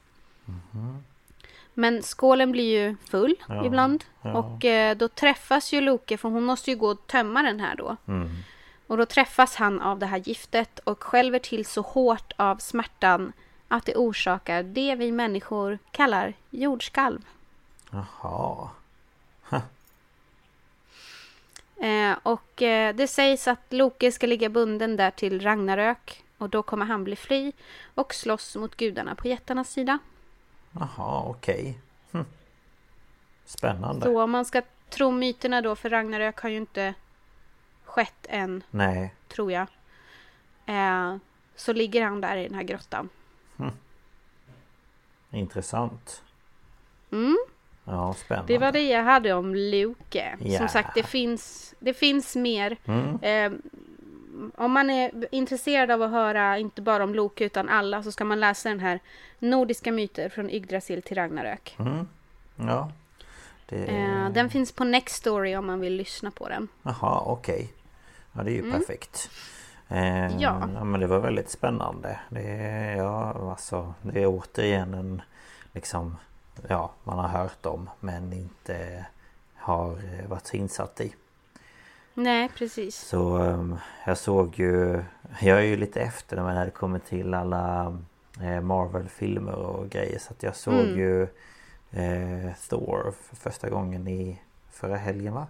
[1.73, 4.03] Men skålen blir ju full Ja, ibland.
[4.21, 4.33] ja.
[4.33, 7.75] Och eh, då träffas ju Loke, för hon måste ju gå och tömma den här
[7.75, 7.97] då.
[8.93, 13.33] Och då träffas han av det här giftet och skälver till så hårt av smärtan
[13.67, 17.25] att det orsakar det vi människor kallar jordskalv.
[17.91, 18.69] Jaha.
[21.77, 26.23] Eh, och eh, det sägs att Loke ska ligga bunden där till Ragnarök.
[26.37, 27.53] Och då kommer han bli fri
[27.93, 29.99] och slåss mot gudarna på jättarnas sida.
[30.71, 31.79] Jaha okej.
[32.11, 32.25] Hm.
[33.45, 34.05] Spännande.
[34.05, 36.93] Så om man ska tro myterna då, för Ragnarök har ju inte
[37.93, 39.13] skett än, Nej.
[39.27, 39.67] tror jag.
[40.65, 41.15] Eh,
[41.55, 43.09] så ligger han där i den här grottan.
[45.31, 46.23] Intressant.
[47.11, 47.37] Mm.
[47.85, 48.53] Ja spännande.
[48.53, 50.37] Det var det jag hade om Loke.
[50.39, 50.57] Ja.
[50.57, 52.77] Som sagt, det finns, det finns mer.
[52.85, 53.19] Mm.
[53.21, 53.59] Eh,
[54.55, 58.25] om man är intresserad av att höra inte bara om Loke utan alla så ska
[58.25, 58.99] man läsa den här
[59.39, 61.75] Nordiska myter från Yggdrasil till Ragnarök.
[61.79, 62.07] Mm.
[62.55, 62.91] Ja.
[63.65, 63.85] Det...
[63.85, 66.67] Eh, den finns på Next Story om man vill lyssna på den.
[66.83, 67.73] Jaha okej.
[68.33, 68.71] Ja det är ju Mm.
[68.71, 69.29] perfekt.
[69.89, 70.69] Eh, Ja.
[70.75, 70.83] ja.
[70.83, 72.19] men det var väldigt spännande.
[72.29, 72.43] Det,
[72.97, 75.21] ja, alltså, det är återigen en
[75.73, 76.17] liksom
[76.67, 79.05] Ja, man har hört om men inte
[79.55, 81.13] har eh, varit så insatt i.
[82.13, 82.95] Nej, precis.
[82.95, 85.03] Så um, jag såg ju
[85.41, 87.97] Jag är ju lite efter när det kommer till alla
[88.41, 90.97] eh, Marvel-filmer och grejer så att jag såg Mm.
[90.99, 91.21] ju
[91.91, 94.41] eh, Thor för första gången i
[94.71, 95.47] förra helgen va?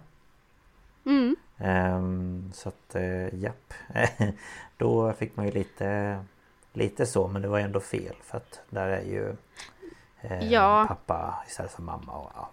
[1.06, 1.36] Mm.
[1.58, 3.74] Ehm, så att eh, japp
[4.76, 6.18] Då fick man ju lite
[6.72, 9.36] Lite så men det var ändå fel för att där är ju
[10.20, 10.84] eh, Ja.
[10.88, 12.50] Pappa istället för mamma och ja.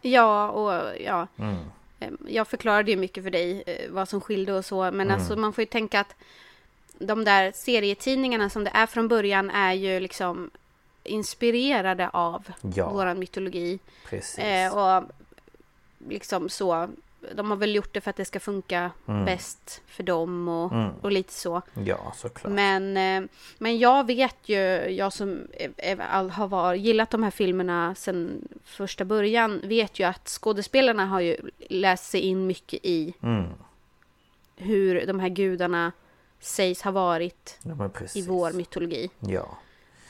[0.00, 1.26] Ja, och ja.
[1.38, 1.56] Mm.
[2.00, 4.82] Eh, Jag förklarade ju mycket för dig eh, vad som skilde och så.
[4.82, 5.10] Men Mm.
[5.14, 6.14] alltså man får ju tänka att
[6.98, 10.50] de där serietidningarna som det är från början är ju liksom
[11.02, 12.44] inspirerade av
[12.74, 12.88] Ja.
[12.90, 13.78] våran mytologi.
[14.08, 14.38] Precis.
[14.38, 15.04] Eh, och
[16.08, 16.88] liksom så.
[17.34, 19.24] De har väl gjort det för att det ska funka Mm.
[19.24, 20.90] bäst för dem och, Mm.
[21.02, 21.62] och lite så.
[21.84, 22.52] Ja såklart.
[22.52, 23.28] Men, eh,
[23.58, 24.58] men jag vet ju,
[24.90, 25.46] jag som
[26.00, 31.36] har var, gillat de här filmerna sedan första början, vet ju att skådespelarna har ju
[31.68, 33.44] läst sig in mycket i Mm.
[34.56, 35.92] hur de här gudarna
[36.40, 39.10] sägs ha varit Ja, i vår mytologi.
[39.20, 39.58] Ja.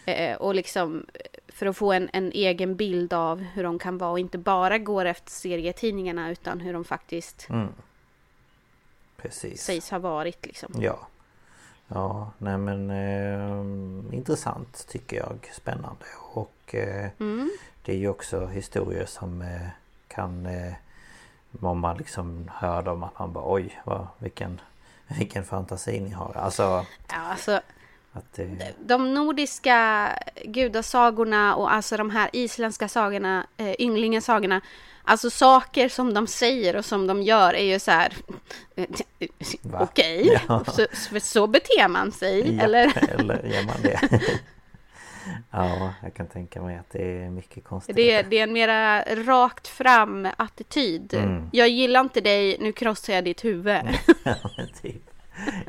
[0.06, 3.98] Eh, och liksom eh, för att få en, en egen bild av hur de kan
[3.98, 7.68] vara och inte bara går efter serietidningarna utan hur de faktiskt Mm.
[9.16, 9.62] Precis.
[9.62, 10.72] sägs ha varit liksom.
[10.78, 10.98] Ja.
[11.88, 15.50] Ja, nej men eh, intressant tycker jag.
[15.54, 16.04] Spännande.
[16.32, 17.50] Och eh, Mm.
[17.82, 19.68] det är ju också historier som eh,
[20.08, 20.46] kan...
[20.46, 20.72] Eh,
[21.60, 24.60] om man liksom hör dem att man bara oj, vad, vilken,
[25.18, 26.32] vilken fantasi ni har.
[26.36, 26.62] Alltså
[27.08, 27.60] Ja, alltså
[28.36, 28.72] det...
[28.86, 30.08] de nordiska
[30.44, 34.60] gudasagorna och alltså de här isländska sagorna, eh, ynglingasagorna,
[35.04, 38.12] alltså saker som de säger och som de gör är ju så här,
[39.62, 39.78] Va?
[39.80, 40.64] okej, Ja.
[40.64, 40.86] så,
[41.20, 43.12] så, beter man sig, Ja, eller?
[43.18, 44.00] eller gör man det?
[45.50, 47.96] ja, jag kan tänka mig att det är mycket konstigt.
[47.96, 51.14] Det är, det är en mera rakt fram attityd.
[51.14, 51.48] Mm.
[51.52, 53.76] Jag gillar inte dig, nu krossar jag ditt huvud.
[54.24, 54.34] Ja,
[54.82, 55.02] typ.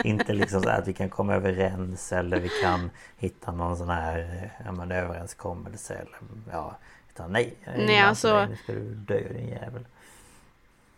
[0.03, 4.49] Inte liksom så att vi kan komma överens eller vi kan hitta någon sån här
[4.65, 6.17] ja, men, överenskommelse eller
[6.51, 6.77] ja
[7.13, 9.85] Utan nej, Nej, alltså- Nu ska du dö din jävel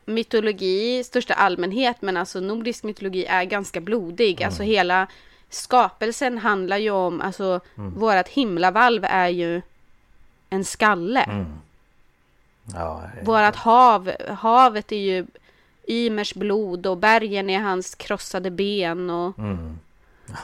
[0.10, 4.42] mytologi i största allmänhet, men alltså nordisk mytologi är ganska blodig.
[4.42, 4.48] Mm.
[4.48, 5.08] Alltså hela
[5.50, 9.62] skapelsen handlar ju om, alltså vårat himlavalv är ju
[10.50, 11.22] en skalle.
[11.22, 11.46] mm.
[12.76, 15.26] Ja, Vårat hav, havet är ju
[15.90, 19.80] Ymers blod och bergen är hans krossade ben och mm.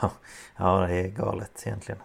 [0.01, 0.11] ja,
[0.57, 2.01] ja, det är galet egentligen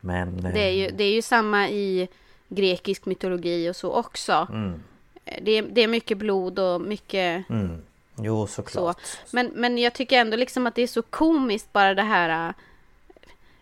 [0.00, 2.08] Men eh, det är ju, det är ju samma i
[2.48, 4.46] grekisk mytologi och så också.
[4.50, 4.82] mm,
[5.42, 7.82] Det är, det är mycket blod och mycket mm.
[8.16, 8.52] Jo så.
[8.52, 12.48] såklart Men, men jag tycker ändå liksom att det är så komiskt bara det här
[12.48, 12.54] äh,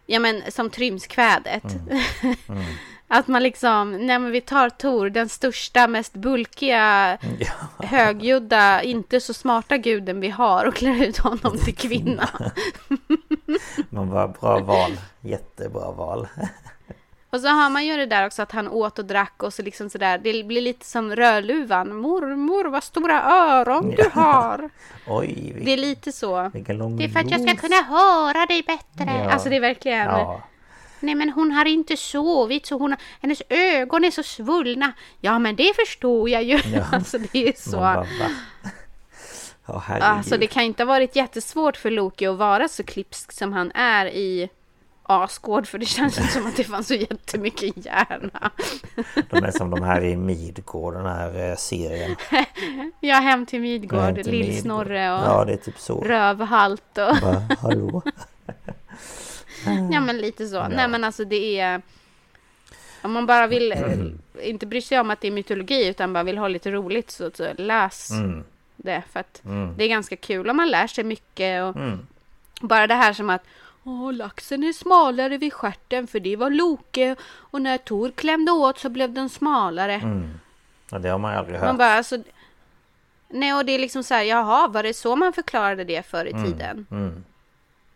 [0.06, 1.64] Ja men som Trymskvädet.
[1.64, 2.64] Mm.
[3.12, 9.20] att man liksom, nej men vi tar Tor, den största, mest bulkiga, Ja, högljudda, inte
[9.20, 12.28] så smarta guden vi har och klär ut honom till kvinna.
[13.90, 16.28] men vad bra val Jättebra val
[17.30, 19.62] och så har man ju det där också att han åt och drack och så
[19.62, 21.96] liksom sådär, det blir lite som Rödluvan.
[21.96, 24.70] Mormor vad stora öron du har.
[25.06, 26.50] Oj, Det är lite så.
[26.52, 26.58] Det
[27.04, 29.12] är för att jag ska kunna höra dig bättre.
[29.18, 29.30] Ja.
[29.30, 30.06] Alltså det är verkligen.
[30.06, 30.40] Ja,
[31.00, 34.92] Nej men hon har inte sovit så hon hennes ögon är så svullna.
[35.20, 36.60] Ja men det förstår jag ju.
[36.74, 36.84] Ja.
[36.92, 37.76] Alltså det är så.
[37.76, 38.06] bara,
[39.78, 43.52] herregud Alltså det kan inte ha varit jättesvårt för Loki att vara så klipsk som
[43.52, 44.48] han är i
[45.02, 45.66] Asgård.
[45.66, 48.50] För det känns inte som att det fanns så jättemycket hjärna.
[49.30, 52.16] De är som de här i Midgård, den här eh, serien.
[53.00, 54.46] Ja, hem till Midgård, Hem till Midgård.
[54.46, 56.00] Lill-Snorre och Ja, det är typ så.
[56.00, 57.16] Rövhalt och...
[57.22, 58.02] Bara, hallå?
[59.92, 60.68] Ja men lite så.
[60.68, 61.82] Nej men alltså det är...
[63.02, 66.24] Om man bara vill eh, inte bry sig om att det är mytologi utan bara
[66.24, 68.44] vill ha lite roligt så, så läs Mm,
[68.76, 69.02] det.
[69.12, 71.62] För att mm, det är ganska kul om man lär sig mycket.
[71.62, 72.06] Och mm.
[72.60, 73.42] bara det här som att
[73.84, 78.78] Åh, laxen är smalare vid stjärten för det var Loke och när Tor klämde åt
[78.78, 79.94] så blev den smalare.
[79.94, 80.30] Mm.
[80.90, 81.66] Ja, det har man aldrig hört.
[81.66, 82.18] Man bara alltså...
[83.28, 86.24] Nej och det är liksom så här, jaha var det så man förklarade det förr
[86.24, 86.86] i tiden?
[86.90, 87.24] Mm.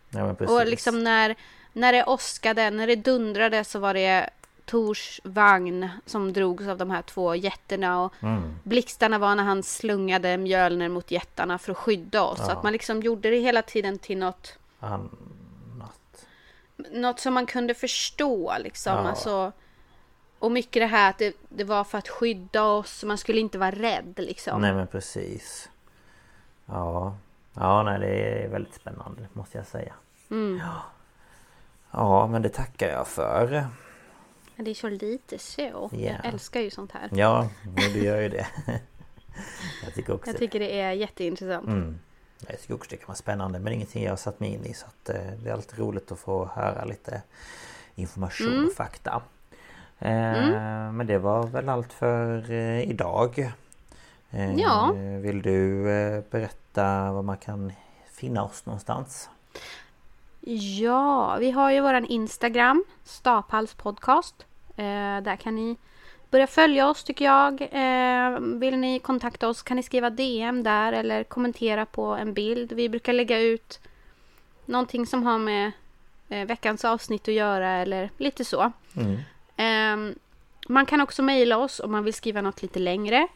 [0.09, 0.55] Ja, men precis.
[0.55, 1.35] Och liksom när,
[1.75, 4.29] när det åskade, när det dundrade så var det
[4.65, 8.55] Tors vagn som drogs av de här två jätterna och Mm.
[8.63, 12.39] blixtarna var när han slungade Mjölner mot jättarna för att skydda oss.
[12.39, 12.51] Ja.
[12.51, 16.25] Att man liksom gjorde det hela tiden till något, Annat.
[16.91, 18.93] något som man kunde förstå liksom.
[18.93, 19.09] Ja.
[19.09, 19.51] Alltså,
[20.39, 23.57] och mycket det här att det, det var för att skydda oss, man skulle inte
[23.57, 24.61] vara rädd liksom.
[24.61, 25.69] Nej men precis.
[26.65, 27.17] Ja.
[27.53, 29.93] Ja, nej det är väldigt spännande måste jag säga.
[30.31, 30.61] Mm.
[30.65, 30.81] Ja.
[31.95, 33.67] Ja, men det tackar jag för.
[34.55, 35.61] Det är så lite så.
[35.61, 35.89] Yeah.
[35.93, 37.09] Jag älskar ju sånt här.
[37.13, 37.49] Ja,
[37.93, 38.47] du gör ju det.
[39.83, 41.67] jag tycker också Jag tycker det är jätteintressant.
[41.67, 41.99] Mm.
[42.47, 44.73] Jag tycker också det kan vara spännande men ingenting jag har satt mig in i
[44.73, 47.21] så att eh, det är alltid roligt att få höra lite
[47.95, 48.65] information mm.
[48.65, 49.21] och fakta.
[49.99, 50.97] Eh, mm.
[50.97, 53.51] Men det var väl allt för eh, idag.
[54.57, 54.91] Ja.
[55.21, 55.83] Vill du
[56.31, 57.73] berätta var man kan
[58.11, 59.29] finna oss någonstans?
[60.79, 64.45] Ja, vi har ju våran Instagram, Staphals podcast.
[64.75, 65.77] där kan ni
[66.35, 67.61] Börja följa oss tycker jag.
[67.61, 72.71] Eh, vill ni kontakta oss kan ni skriva DM där eller kommentera på en bild.
[72.71, 73.79] Vi brukar lägga ut
[74.65, 75.71] någonting som har med
[76.29, 78.71] eh, veckans avsnitt att göra eller lite så.
[78.95, 79.17] Mm.
[79.57, 80.15] Eh,
[80.67, 83.27] man kan också mejla oss om man vill skriva något lite längre.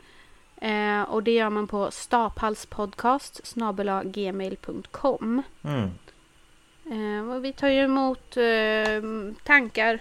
[0.62, 3.56] Eh, och det gör man på staphalspodcast
[4.04, 5.44] gmail.com.
[5.64, 5.90] Mm.
[6.92, 9.02] Eh, vi tar ju emot eh,
[9.44, 10.00] tankar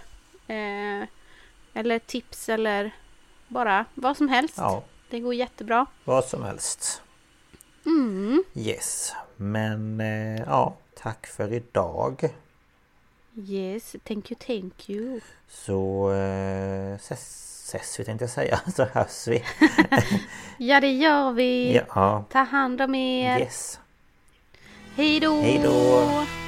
[1.74, 2.94] eller tips eller
[3.48, 4.54] bara vad som helst.
[4.56, 4.82] Ja.
[5.10, 5.86] Det går jättebra.
[6.04, 7.02] Vad som helst.
[7.86, 8.44] Mm.
[8.54, 9.14] Yes.
[9.36, 12.34] Men eh, ja, tack för idag.
[13.34, 15.20] Yes, thank you, thank you.
[15.48, 17.20] Så eh, ses,
[17.68, 18.60] ses vi tänkte jag säga.
[18.76, 19.44] Så hörs vi.
[20.58, 21.82] ja, det gör vi.
[21.94, 22.24] Ja.
[22.30, 23.38] Ta hand om er.
[23.38, 23.80] Yes.
[24.96, 25.40] Hej då.
[25.40, 26.47] Hej då.